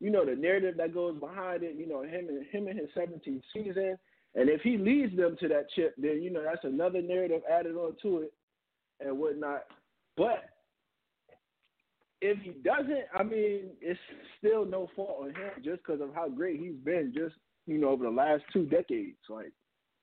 [0.00, 1.74] you know the narrative that goes behind it.
[1.76, 3.96] You know, him and him and his 17th season.
[4.34, 7.76] And if he leads them to that chip, then you know that's another narrative added
[7.76, 8.32] on to it
[9.00, 9.64] and whatnot.
[10.16, 10.44] But
[12.22, 14.00] if he doesn't, I mean, it's
[14.38, 17.34] still no fault on him just because of how great he's been, just
[17.66, 19.18] you know, over the last two decades.
[19.28, 19.52] Like,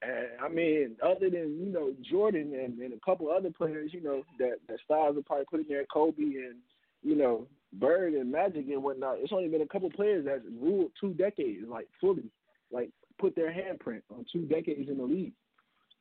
[0.02, 4.02] and, I mean, other than you know Jordan and, and a couple other players, you
[4.02, 6.56] know, that that Styles will probably put in there, Kobe and
[7.04, 9.18] you know Bird and Magic and whatnot.
[9.20, 12.32] It's only been a couple players that ruled two decades, like fully,
[12.72, 15.34] like put their handprint on two decades in the league.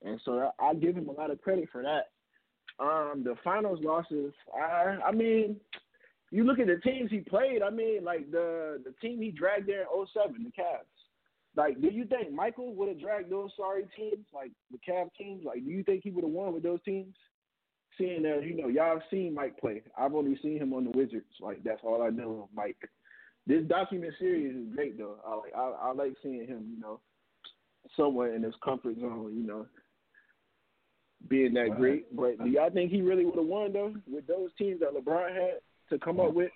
[0.05, 2.11] And so I, I give him a lot of credit for that.
[2.80, 5.57] Um, the finals losses, I I mean,
[6.30, 9.68] you look at the teams he played, I mean, like the the team he dragged
[9.68, 10.97] there in 07, the Cavs.
[11.57, 15.44] Like, do you think Michael would have dragged those sorry teams, like the Cavs teams?
[15.44, 17.14] Like, do you think he would have won with those teams?
[17.96, 19.82] Seeing that, you know, y'all have seen Mike play.
[19.99, 21.26] I've only seen him on the Wizards.
[21.40, 22.76] Like, that's all I know of Mike.
[23.49, 25.16] This document series is great though.
[25.26, 27.01] I like I, I like seeing him, you know,
[27.96, 29.66] somewhere in his comfort zone, you know,
[31.28, 32.14] being that great.
[32.14, 35.34] But do y'all think he really would have won though with those teams that LeBron
[35.34, 36.36] had to come up mm-hmm.
[36.36, 36.51] with?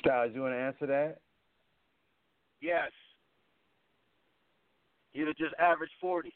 [0.00, 1.18] Styles, you want to answer that?
[2.60, 2.90] Yes.
[5.12, 6.32] He'd have just averaged forty.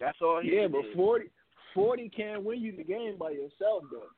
[0.00, 0.72] That's all he Yeah, did.
[0.72, 1.26] but 40,
[1.74, 4.10] 40 can't win you the game by yourself, though.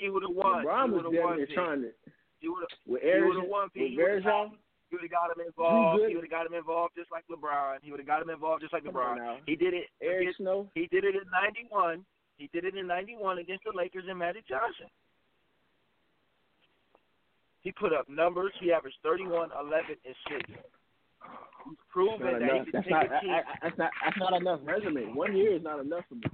[0.00, 0.64] He would have won.
[0.64, 1.36] LeBron was would have damn won.
[1.36, 1.54] near P.
[1.54, 1.92] trying to.
[2.40, 2.78] He would have.
[2.86, 3.70] With He would Eric, have won.
[3.70, 3.88] P.
[3.88, 4.50] He would have Bergeron,
[4.90, 5.98] He would have got him involved.
[6.00, 6.08] good.
[6.10, 7.78] He would have got him involved just like LeBron.
[7.82, 9.36] He would have got him involved just like Come on now.
[9.36, 9.40] LeBron.
[9.46, 9.86] He did it.
[10.02, 10.68] Eric against- Snow.
[10.74, 12.04] He did it in '91.
[12.36, 14.90] He did it in '91 against the Lakers and Magic Johnson.
[17.62, 18.52] He put up numbers.
[18.60, 20.46] He averaged 31, 11, and 6.
[20.48, 22.66] He's proven Not that enough.
[22.66, 23.30] he can That's take not, a team.
[23.34, 23.90] I, I, that's not.
[24.04, 25.12] That's not enough resume.
[25.12, 26.28] One year is not enough for me.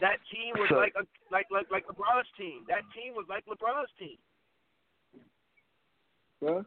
[0.00, 2.64] that team was So- like a like like like LeBron's team.
[2.68, 4.16] That team was like LeBron's team.
[6.42, 6.62] Huh?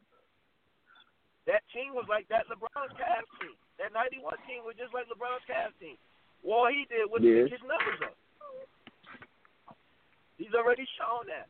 [1.49, 3.57] That team was like that LeBron's Cavs team.
[3.81, 5.97] That '91 team was just like LeBron's Cavs team.
[6.45, 7.43] All he did was Yeah.
[7.49, 8.15] pick his numbers up.
[10.37, 11.49] He's already shown that.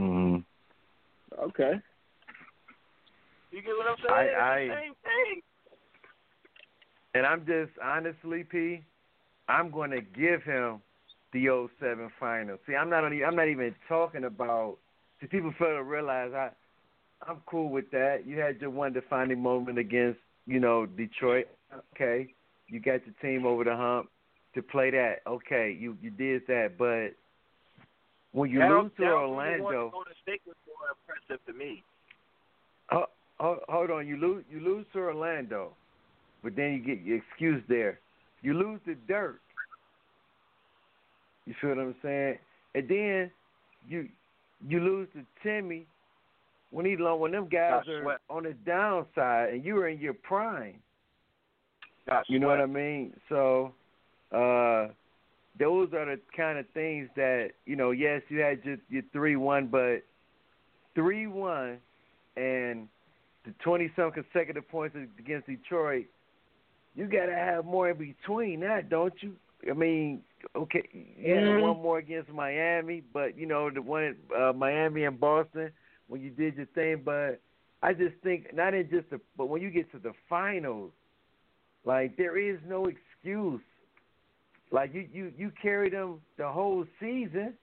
[0.00, 0.44] Mm.
[1.38, 1.72] Okay.
[3.50, 4.34] You get what I'm saying?
[4.36, 5.42] I- I- same thing.
[7.14, 8.84] And I'm just honestly, P,
[9.48, 10.80] I'm going to give him
[11.32, 12.56] the 07 final.
[12.66, 14.78] See, I'm not only, I'm not even talking about.
[15.20, 16.50] See, people fail to realize I,
[17.26, 18.26] I'm cool with that.
[18.26, 21.48] You had your one defining moment against, you know, Detroit.
[21.94, 22.32] Okay,
[22.68, 24.08] you got your team over the hump
[24.54, 25.16] to play that.
[25.26, 27.14] Okay, you you did that, but
[28.32, 31.82] when you lose to that Orlando, Golden State was more impressive to me.
[32.90, 33.06] Hold,
[33.38, 35.72] hold, hold on, you lose you lose to Orlando,
[36.42, 37.98] but then you get your excuse there.
[38.42, 39.40] You lose to Dirk.
[41.46, 42.38] You feel what I'm saying?
[42.74, 43.30] And then
[43.88, 44.08] you
[44.66, 45.86] you lose to Timmy
[46.70, 50.76] when he lo- when them guys are on the downside and you're in your prime.
[52.08, 53.12] Got You know what I mean?
[53.28, 53.72] So
[54.32, 54.88] uh
[55.60, 59.36] those are the kind of things that, you know, yes, you had your your three
[59.36, 60.02] one, but
[60.94, 61.78] three one
[62.36, 62.88] and
[63.44, 66.06] the twenty some consecutive points against Detroit,
[66.96, 69.36] you gotta have more in between that, don't you?
[69.70, 70.22] I mean,
[70.56, 71.60] okay, you had Mhm.
[71.60, 75.70] one more against Miami, but you know the one uh, Miami and Boston
[76.08, 77.02] when you did your thing.
[77.04, 77.40] But
[77.82, 80.92] I just think not in just the, but when you get to the finals,
[81.84, 83.60] like there is no excuse.
[84.70, 87.54] Like you you you carried them the whole season.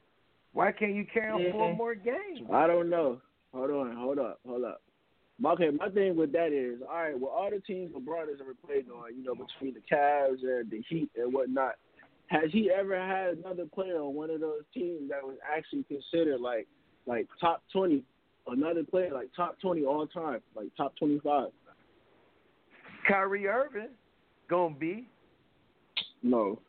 [0.54, 1.78] Why can't you carry them four Mhm.
[1.78, 2.42] more games?
[2.52, 3.22] I don't know.
[3.54, 3.96] Hold on.
[3.96, 4.40] Hold up.
[4.46, 4.82] Hold up.
[5.40, 8.42] My- Okay, my thing with that is, all right, well, all the teams LeBron has
[8.42, 11.76] ever played on, you know, between the Cavs and the Heat and whatnot,
[12.28, 16.42] has he ever had another player on one of those teams that was actually considered
[16.42, 16.68] like,
[17.06, 18.04] like top twenty,
[18.48, 21.52] another player like top twenty all time, like top twenty five?
[23.08, 23.90] Kyrie Irving
[24.50, 25.08] gonna be.
[26.24, 26.60] No,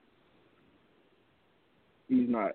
[2.08, 2.52] he's not.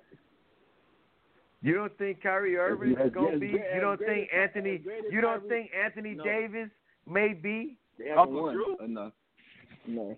[1.61, 3.47] You don't think Kyrie Irving is gonna be?
[3.47, 4.81] You don't think Anthony?
[5.09, 6.69] You don't think Anthony Davis
[7.09, 7.77] may be?
[7.97, 9.13] They haven't Uncle won enough.
[9.87, 10.17] No.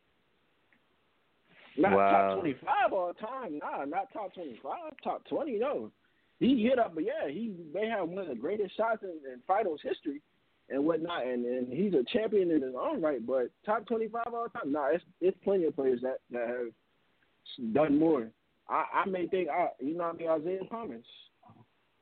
[1.78, 2.12] Not Wow.
[2.12, 3.60] top twenty five all the time.
[3.60, 4.94] Nah, not top twenty five.
[5.04, 5.92] Top twenty, no.
[6.40, 9.40] He hit up, but yeah, he may have one of the greatest shots in, in
[9.46, 10.22] finals history
[10.70, 13.26] and whatnot, and, and he's a champion in his own right.
[13.26, 16.48] But top twenty five all the time, nah, it's it's plenty of players that that
[16.48, 18.30] have done more.
[18.70, 21.06] I I may think, I, you know, what I mean, Isaiah Thomas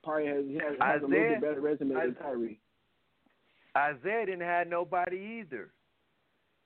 [0.03, 2.59] probably has he has, has a little bit better resume than Isaiah- Kyrie.
[3.75, 5.71] Isaiah didn't have nobody either.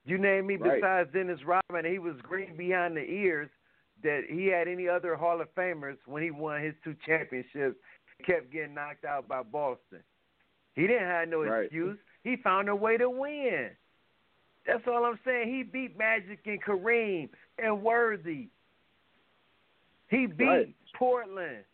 [0.04, 0.80] You name me Right.
[0.80, 3.48] besides Dennis Rodman, he was green behind the ears
[4.02, 7.76] that he had any other Hall of Famers when he won his two championships.
[8.24, 10.02] Kept getting knocked out by Boston.
[10.74, 11.64] He didn't have no Right.
[11.64, 11.98] excuse.
[12.24, 13.70] He found a way to win.
[14.66, 15.48] That's all I'm saying.
[15.48, 18.48] He beat Magic and Kareem and Worthy.
[20.08, 20.74] He beat Right.
[20.94, 21.64] Portland.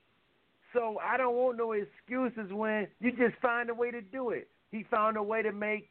[0.72, 4.48] So I don't want no excuses when you just find a way to do it.
[4.72, 5.88] He found a way to make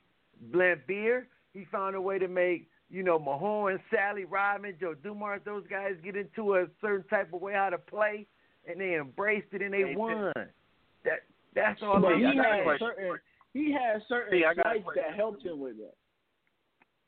[0.52, 1.26] Laimbeer.
[1.54, 5.94] He found a way to make, you know, Mahorn, Salley, Rodman, Joe Dumars, those guys
[6.04, 8.28] get into a certain type of way how to play,
[8.68, 10.34] and they embraced it and they Hey, won.
[11.06, 11.24] That
[11.56, 13.20] that's all But I'm he I got had certain
[13.54, 15.94] he had certain See, I got a that helped him with that.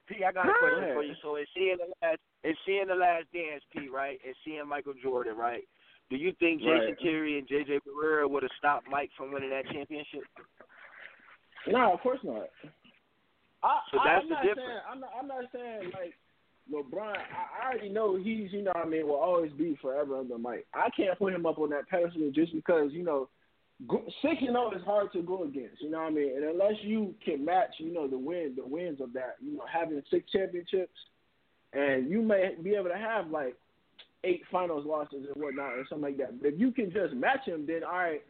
[0.07, 1.15] P, I got a question for you.
[1.21, 4.19] So it's seeing the last, it's seeing the last dance, P, right?
[4.25, 5.63] And seeing Michael Jordan, right?
[6.09, 6.99] Do you think Jason Right.
[7.01, 10.21] Terry and JJ Barea would have stopped Mike from winning that championship?
[11.67, 12.49] No, of course not.
[13.63, 14.69] I, So that's I'm the not difference.
[14.69, 16.13] saying I'm not, I'm not saying like
[16.71, 17.15] LeBron.
[17.17, 20.37] I, I already know he's you know what I mean will always be forever under
[20.37, 20.67] Mike.
[20.73, 23.29] I can't put him up on that pedestal just because you know
[24.21, 25.81] six and zero is hard to go against.
[25.81, 28.65] You know what I mean, and unless you can match you know the win the
[28.65, 30.93] wins of that you know having six championships,
[31.76, 33.55] and you may be able to have like
[34.23, 36.41] eight finals losses and whatnot or something like that.
[36.41, 38.23] But if you can just match him, then all right.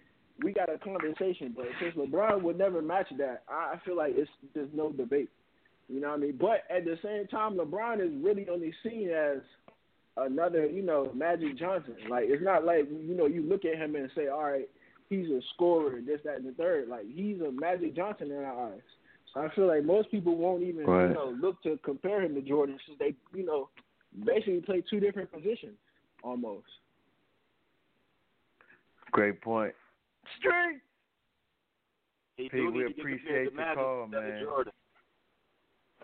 [0.43, 1.53] we got a conversation.
[1.55, 5.29] But since LeBron would never match that, I feel like it's there's no debate.
[5.87, 6.37] You know what I mean?
[6.39, 9.37] But at the same time, LeBron is really only seen as
[10.17, 11.95] another, you know, Magic Johnson.
[12.09, 14.69] Like it's not like you know you look at him and say, all right,
[15.09, 16.89] he's a scorer, this, that, and the third.
[16.89, 18.81] Like he's a Magic Johnson in our eyes.
[19.35, 21.09] So I feel like most people won't even right.
[21.09, 23.69] you know look to compare him to Jordan since they you know
[24.25, 25.75] basically play two different positions
[26.23, 26.65] almost.
[29.11, 29.73] Great point.
[30.39, 30.79] Straight.
[32.37, 34.41] Pete, we appreciate the call, man.
[34.43, 34.73] Jordan.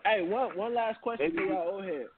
[0.04, 2.08] Hey, one one last question for y'all old heads,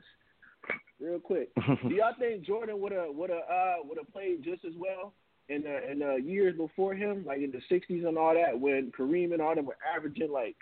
[1.00, 1.50] real quick.
[1.56, 5.12] Do y'all think Jordan would have would have uh would have played just as well
[5.48, 8.92] in the in the years before him, like in the '60s and all that, when
[8.96, 10.56] Kareem and all them were averaging like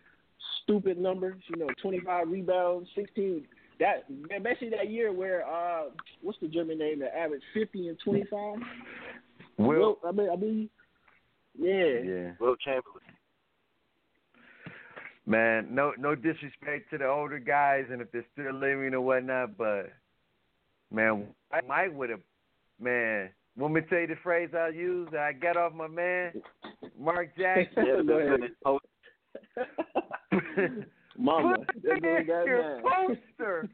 [0.62, 3.44] stupid numbers, you know, 25 rebounds, 16.
[3.80, 4.06] That
[4.42, 5.84] basically that year where uh
[6.20, 8.56] what's the German name that averaged 50 and 25?
[9.58, 10.70] Will I mean I mean
[11.58, 13.00] yeah yeah Wilt Chamberlain.
[15.26, 19.56] Man, no no disrespect to the older guys and if they're still living or whatnot,
[19.56, 19.90] but
[20.92, 21.26] man,
[21.66, 22.20] Mike would have
[22.80, 23.30] man.
[23.56, 25.08] Want me to tell you the phrase I use?
[25.18, 26.32] I got off my man,
[26.98, 27.84] Mark Jackson.
[27.86, 28.50] yeah, go ahead.
[31.18, 33.68] Mama, Put your poster.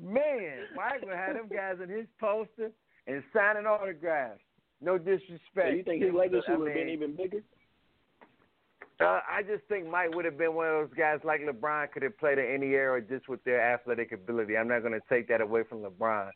[0.00, 2.70] Man, Mike would have had them guys in his poster
[3.06, 4.40] and signing autographs.
[4.80, 5.40] No disrespect.
[5.54, 7.42] So you think his legacy would have been even bigger?
[9.00, 12.02] Uh, I just think Mike would have been one of those guys like LeBron could
[12.02, 14.56] have played in any era just with their athletic ability.
[14.56, 16.30] I'm not going to take that away from LeBron.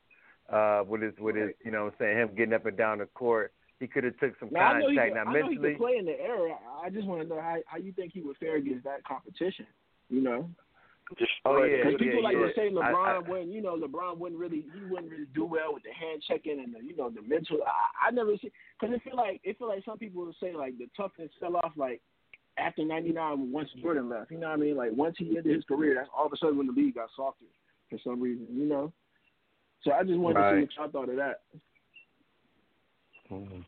[0.48, 2.98] Uh, with his, with his, you know, what I'm saying him getting up and down
[2.98, 4.76] the court, he could have took some now, contact.
[4.76, 6.56] I know he could, now, I mentally, know he could play in the era.
[6.82, 9.66] I just want to know how how you think he would fare against that competition.
[10.08, 10.50] You know.
[11.44, 12.46] oh yeah, Because people yeah, like yeah.
[12.46, 15.44] to say LeBron I, I, wouldn't, you know, LeBron wouldn't really, he wouldn't really do
[15.44, 17.58] well with the hand checking and the, you know, the mental.
[17.66, 18.50] I, I never see
[18.80, 21.56] because it feel like it feel like some people would say like the toughness fell
[21.56, 22.00] off like
[22.58, 24.30] after '99 once Jordan left.
[24.30, 24.76] You know what I mean?
[24.76, 27.08] Like once he ended his career, that's all of a sudden when the league got
[27.14, 27.44] softer
[27.90, 28.46] for some reason.
[28.50, 28.92] You know.
[29.82, 30.50] So I just wanted Right.
[30.52, 31.42] to see what y'all thought of that.
[33.30, 33.64] Mhm.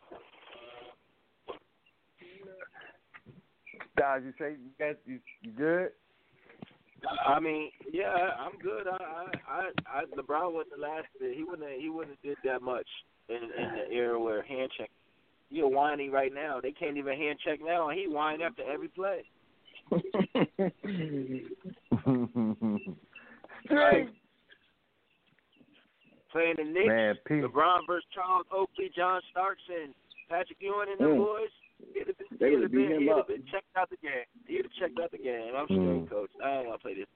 [3.96, 5.90] Dodge, you say you got you, you good?
[7.26, 8.86] I mean, yeah, I'm good.
[8.88, 11.36] I, I, I, I LeBron wouldn't have lasted.
[11.36, 11.68] He wouldn't.
[11.68, 12.86] Have, he wouldn't have did that much
[13.28, 14.90] in in the era where hand check.
[15.50, 16.60] You're whining right now.
[16.60, 19.24] They can't even hand check now, and he whine after every play.
[23.66, 24.08] Straight.
[26.38, 27.42] Playing the Knicks, Man, Pete.
[27.42, 29.90] LeBron versus Charles Oakley, John Starks, and
[30.30, 31.18] Patrick Ewing and the Mm.
[31.18, 31.50] boys.
[31.94, 33.26] He'd have been, They he'd would've beat him he'd up.
[33.26, 34.24] been checked out the game.
[34.46, 35.50] He'd have checked out the game.
[35.56, 36.06] I'm Mm.
[36.06, 36.30] straight, coach.
[36.42, 37.08] I ain't gonna play this.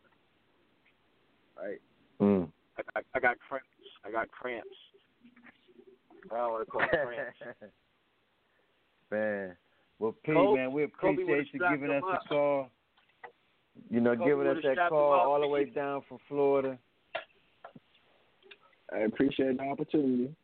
[1.56, 1.80] Right.
[2.20, 2.50] Mm.
[2.78, 3.68] I, I, I got cramps.
[4.04, 4.68] I got cramps.
[6.32, 7.38] I don't want to call it cramps.
[9.10, 9.56] man.
[9.98, 12.22] Well, Pete, Kobe- man, we appreciate you giving us up.
[12.24, 12.70] the call.
[13.88, 16.76] You know, Kobe giving us that call all the way down from Florida.
[18.94, 20.34] I appreciate the opportunity.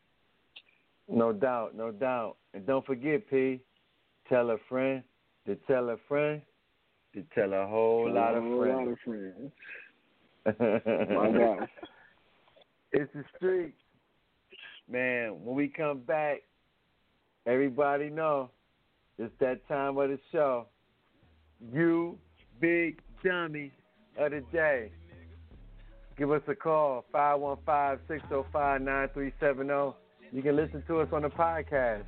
[1.07, 2.37] No doubt, no doubt.
[2.53, 3.59] And don't forget, P,
[4.27, 5.03] tell a friend
[5.45, 6.41] to tell a friend
[7.13, 8.77] to tell a whole lot of A whole friends.
[8.77, 9.51] lot of friends.
[11.09, 11.67] My God.
[12.91, 13.73] It's the street.
[14.89, 16.37] Man, when we come back,
[17.45, 18.49] everybody know
[19.17, 20.65] it's that time of the show.
[21.73, 22.17] You
[22.59, 23.71] big dummy
[24.17, 24.91] of the day.
[26.19, 29.95] Give us a call, 515-605-9370.
[30.33, 32.03] You can listen to us on the podcast.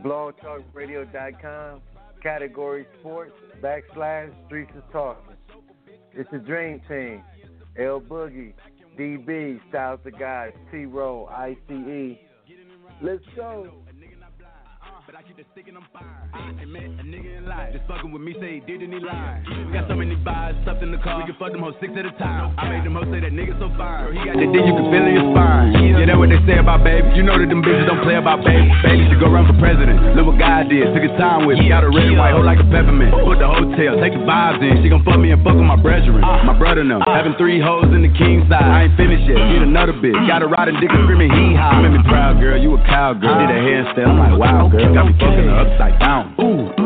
[0.00, 1.80] blogtalkradio.com,
[2.22, 3.32] category sports,
[3.62, 5.36] backslash, streets is talking.
[6.12, 7.22] It's the dream team.
[7.78, 8.52] El-Boogie,
[8.98, 12.18] DB, Styles the Guys, T-Ro, ICE.
[13.00, 13.72] Let's go.
[15.32, 16.28] Keep the stick and I'm fire.
[16.36, 17.72] I admit a nigga in life.
[17.72, 19.40] Just fucking with me, say he did and he lied.
[19.48, 21.24] We got so many buys stuffed in the car.
[21.24, 22.52] We can fuck them hoes six at a time.
[22.60, 24.12] I made them hoes say that nigga so fine.
[24.12, 25.72] He got the dick, you can feel in your spine.
[25.96, 27.16] Yeah, that's what they say about baby.
[27.16, 28.68] You know that them bitches don't play about baby.
[28.84, 30.20] Baby should go run for president.
[30.20, 30.92] Look what God did.
[30.92, 31.72] Took his time with me.
[31.72, 33.16] Got a red and white hoe like a peppermint.
[33.24, 34.84] Put the hotel, take the vibes in.
[34.84, 36.20] She gon' fuck me and fuck with my brethren.
[36.20, 36.92] My brother and.
[37.08, 38.68] Having three hoes in the king side.
[38.68, 39.40] I ain't finished yet.
[39.48, 40.18] Need another bitch.
[40.28, 41.80] Got a riding dick and screaming hee haw.
[41.80, 42.60] Made me proud, girl.
[42.60, 43.32] You a cowgirl.
[43.32, 44.12] Did a handstand.
[44.12, 44.92] I'm like, wow, girl.
[44.92, 46.34] Got me fucking her upside down.
[46.40, 46.81] Ooh, ooh, bow, bow.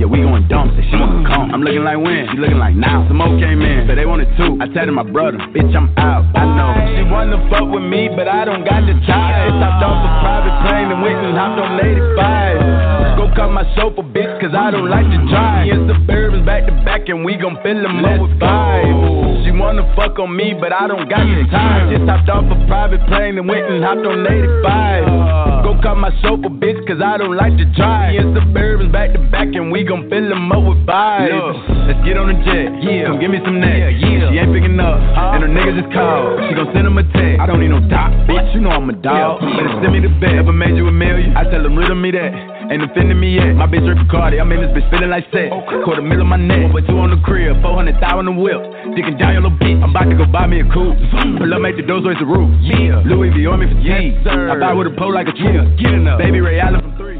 [0.00, 0.72] Yeah, we going dumb.
[0.80, 1.52] Say she wanna come.
[1.52, 2.24] I'm looking like when?
[2.32, 3.04] She looking like now.
[3.04, 3.84] Some came in.
[3.84, 4.56] Said they wanted two.
[4.56, 5.36] I tatted my brother.
[5.52, 6.24] Bitch, I'm out.
[6.32, 6.72] I know.
[6.96, 9.52] She wanna fuck with me, but I don't got the time.
[9.52, 9.60] ties.
[9.60, 13.20] Hopped off a private plane and went and hopped on 85.
[13.20, 15.68] Go cut my chauffeur, bitch, cause I don't like to drive.
[15.68, 19.44] Me and Suburbans back to back and we gon' fill them up with vibes.
[19.44, 21.92] She wanna fuck on me, but I don't got the time.
[21.92, 25.68] Just hopped off a private plane and went and hopped on 85.
[25.68, 28.12] Go cut my chauffeur, bitch, cause I don't like to drive.
[28.12, 31.34] Me and Suburbans back to back and we gon' fill them up with vibes.
[31.34, 33.10] Look, let's get on the jet, yeah.
[33.10, 34.30] Come give me some neck, yeah.
[34.30, 36.38] She ain't picking up, and her niggas just called.
[36.46, 37.42] She gon' send him a text.
[37.42, 39.42] I don't need no top, bitch, you know I'm a dog.
[39.42, 40.38] Better send me the bet.
[40.38, 41.34] Ever made you a million?
[41.34, 42.30] I tell them, riddle me that.
[42.70, 43.58] Ain't offending me yet.
[43.58, 45.50] My bitch Rick Cardi, I'm in this bitch feeling like sex.
[45.82, 48.62] Quarter middle of my neck, but two on the crib, 400 thou on the whip.
[48.94, 50.94] Digging down your little bitch, I'm about to go buy me a coupe.
[51.42, 52.46] Pull up, make the doors raise the roof.
[52.62, 54.14] Yeah, Louis V on me for G.
[54.22, 55.58] I buy with a pole like a tree.
[55.82, 56.22] Get enough.
[56.22, 57.18] Baby Ray Allen from three.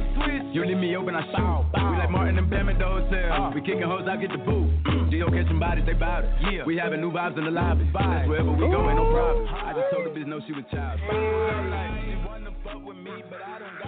[0.52, 1.66] You leave me open, I shout.
[1.74, 3.52] We like Martin and Bam at the hotel.
[3.55, 4.66] We kicking hoes, I get the boot.
[4.82, 5.10] Mm.
[5.10, 6.31] Geo catching bodies, they bout it.
[6.51, 6.64] Yeah.
[6.64, 7.85] We having new vibes in the lobby.
[7.94, 8.28] Vibes.
[8.28, 9.47] Wherever we go, ain't no problem.
[9.47, 10.98] I just told the bitch no, she was child.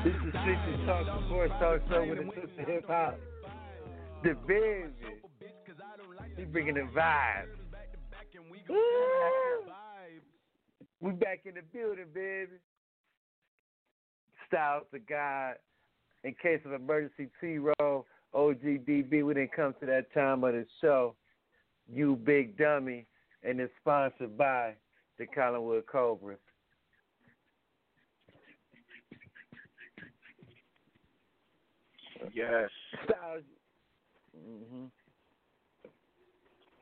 [0.05, 3.19] This is Sixty Talk Sports Talk Show with the sister hip hop.
[4.23, 4.91] The baby.
[6.37, 7.59] He bringing the vibes.
[8.69, 8.77] Woo!
[11.01, 12.53] We back in the building, baby.
[14.47, 15.55] Styles the God.
[16.25, 19.25] In case of emergency, T-Ro, OGDB.
[19.25, 21.15] We didn't come to that time of the show.
[21.93, 23.07] You big dummy,
[23.43, 24.75] and it's sponsored by
[25.19, 26.39] the Collinwood Cobras.
[32.33, 32.71] Yes.
[34.37, 34.85] Mm-hmm.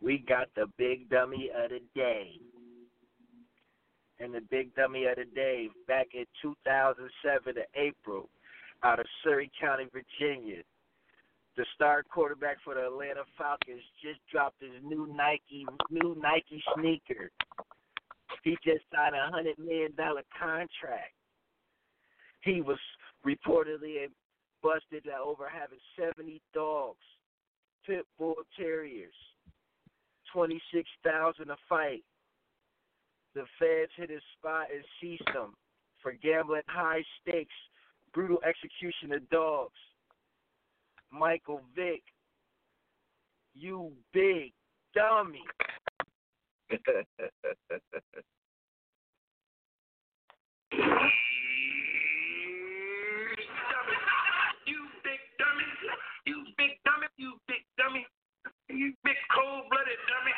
[0.03, 2.33] We got the big dummy of the day.
[4.19, 8.29] And the big dummy of the day, back in 2007 in April,
[8.83, 10.63] out of Surry County, Virginia,
[11.57, 17.31] the star quarterback for the Atlanta Falcons just dropped his new Nike new Nike sneaker.
[18.45, 21.13] He just signed a hundred million dollar contract.
[22.43, 22.79] He was
[23.27, 24.07] reportedly
[24.63, 27.05] busted over having seventy dogs,
[27.85, 29.15] pit bull terriers,
[30.33, 32.05] twenty six thousand a fight.
[33.35, 35.55] The feds hit his spot and seized him
[36.03, 37.55] for gambling high stakes,
[38.13, 39.79] brutal execution of dogs.
[41.13, 42.03] Michael Vick,
[43.55, 44.53] you big
[44.95, 45.43] dummy.
[46.71, 46.79] You
[55.03, 55.67] big dummy.
[56.27, 57.07] You big dummy.
[57.17, 58.07] You big dummy.
[58.69, 60.35] You big cold blooded dummy.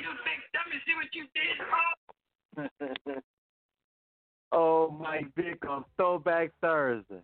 [0.00, 0.80] You big dummy.
[0.86, 3.22] See what you did?
[4.56, 7.20] Oh, Mike Vick on Throwback Thursday.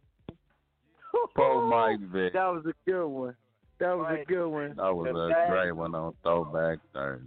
[1.34, 2.32] Poor Mike Vick.
[2.32, 3.34] That was a good one.
[3.80, 4.74] That was a good one.
[4.76, 7.26] That was a great one on Throwback Thursday.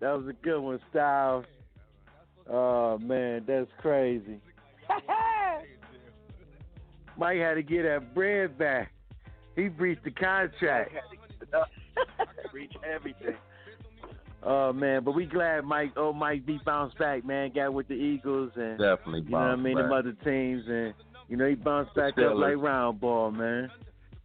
[0.00, 1.44] That was a good one, Styles.
[2.50, 4.40] Oh man, that's crazy.
[7.18, 8.92] Mike had to get that bread back.
[9.56, 10.92] He breached the contract.
[12.52, 13.34] Reach everything.
[14.42, 17.50] Oh man, but we glad Mike, oh Mike B bounced back, man.
[17.54, 19.84] Got with the Eagles and Definitely you know what I mean, back.
[19.84, 20.94] them other teams, and
[21.28, 23.68] you know he bounced back up like round ball, man.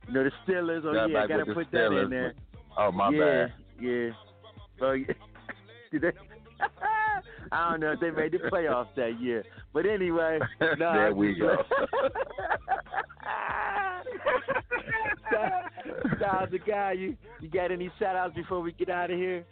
[0.08, 0.84] You know the Steelers.
[0.86, 2.34] Oh Got yeah, gotta put that Steelers, in there.
[2.78, 3.54] Oh my yeah, bad.
[3.80, 4.10] Yeah,
[4.82, 5.14] Oh yeah.
[7.52, 10.40] I don't know if they made the playoffs that year, but anyway.
[10.78, 11.58] No, There we go.
[16.18, 16.94] Styles the guy.
[16.94, 19.46] You you got any shout outs before we get out of here?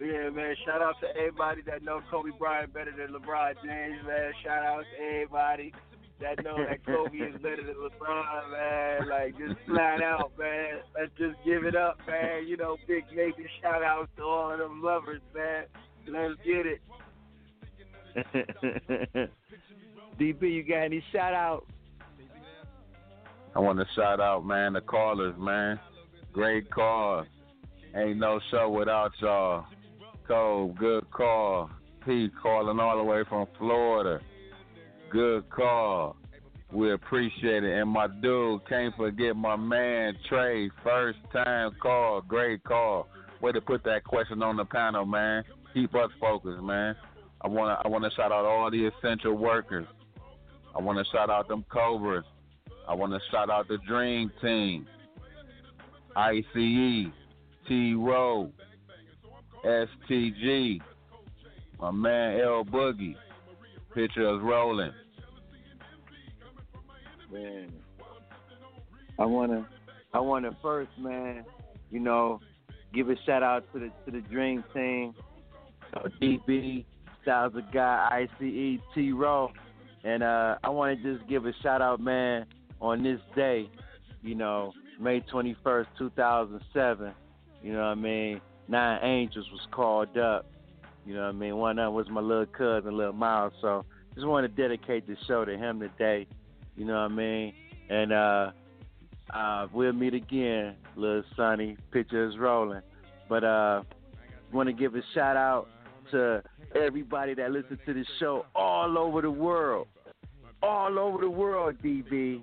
[0.00, 0.54] Yeah, man.
[0.64, 4.32] Shout out to everybody that know Kobe Bryant better than LeBron James, man.
[4.42, 5.72] Shout out to everybody
[6.20, 9.08] that know that Kobe is better than LeBron, man.
[9.08, 10.80] Like just flat out, man.
[10.98, 12.46] Let's just give it up, man.
[12.46, 15.64] You know, big major shout outs to all of them lovers, man.
[16.06, 16.80] Let's get it.
[20.20, 21.66] DB, you got any shout out?
[23.56, 25.78] I want to shout out, man, the callers, man.
[26.32, 27.24] Great call.
[27.94, 29.66] Ain't no show without y'all.
[30.26, 31.70] Cole, good call.
[32.04, 34.20] Pete calling all the way from Florida.
[35.10, 36.16] Good call.
[36.72, 37.80] We appreciate it.
[37.80, 40.70] And my dude, can't forget my man Trey.
[40.82, 42.20] First time call.
[42.22, 43.08] Great call.
[43.40, 45.44] Way to put that question on the panel, man.
[45.72, 46.96] Keep us focused, man.
[47.40, 49.86] I wanna I wanna shout out all the essential workers.
[50.74, 52.24] I wanna shout out them Cobras.
[52.86, 54.86] I want to shout out the Dream Team,
[56.14, 56.44] ICE,
[57.66, 58.50] T-Ro,
[59.64, 60.80] STG,
[61.80, 63.16] my man El-Boogie.
[63.94, 64.92] Picture us rolling.
[67.32, 67.72] Man,
[69.18, 69.66] I wanna,
[70.12, 71.44] I wanna first, man,
[71.90, 72.40] you know,
[72.92, 75.14] give a shout out to the to the Dream Team,
[75.96, 76.84] uh, DB,
[77.22, 79.50] Styles of Guy, ICE, T-Ro,
[80.04, 82.46] and uh, I want to just give a shout out, man,
[82.80, 83.70] on this day,
[84.22, 87.12] you know, May 21st, 2007.
[87.62, 88.40] You know what I mean?
[88.68, 90.46] Nine Angels was called up.
[91.06, 91.56] You know what I mean?
[91.56, 93.52] One of them was my little cousin, Little Miles.
[93.60, 93.84] So
[94.14, 96.26] just want to dedicate the show to him today.
[96.76, 97.54] You know what I mean?
[97.90, 98.50] And uh,
[99.32, 101.76] uh, we'll meet again, little Sonny.
[101.92, 102.80] Picture is rolling.
[103.28, 103.82] But uh,
[104.52, 105.68] want to give a shout out
[106.10, 106.42] to
[106.74, 109.88] everybody that listens to this show all over the world.
[110.62, 112.42] All over the world, DB.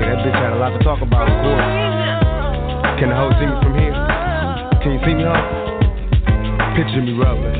[0.00, 1.91] Yeah, that bitch had a lot to talk about, of course.
[2.98, 3.94] Can the hoe see me from here?
[4.82, 5.46] Can you see me, hoe?
[6.76, 7.58] Picture me rolling.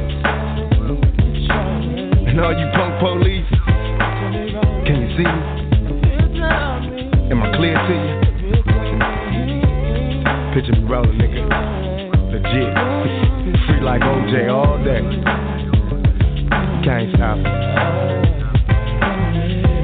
[2.28, 3.50] And all you punk police,
[4.86, 5.40] can you see me?
[7.30, 8.22] Am I clear to you?
[10.54, 11.42] Picture me rolling, nigga.
[12.32, 12.72] Legit.
[13.66, 15.02] Free like OJ all day.
[16.84, 17.38] Can't stop.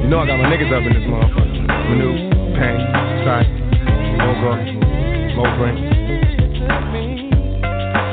[0.03, 1.67] You know I got my niggas up in this motherfucker.
[1.89, 2.09] Manu,
[2.57, 2.79] Pain,
[3.23, 3.49] Sight,
[4.17, 4.88] Mogo,
[5.39, 5.75] Mobrin.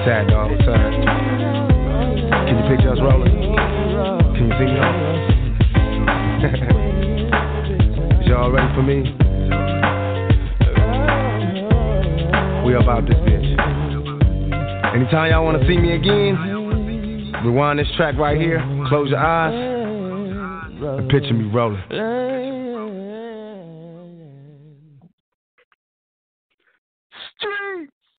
[0.07, 0.77] Sad dog, what's up?
[2.47, 3.35] Can you picture us rolling?
[4.37, 4.79] Can you see me?
[8.23, 8.99] Is y'all ready for me?
[12.65, 13.49] We about this bitch.
[14.95, 16.37] Anytime y'all wanna see me again,
[17.45, 19.53] rewind this track right here, close your eyes,
[20.81, 22.56] and picture me rolling.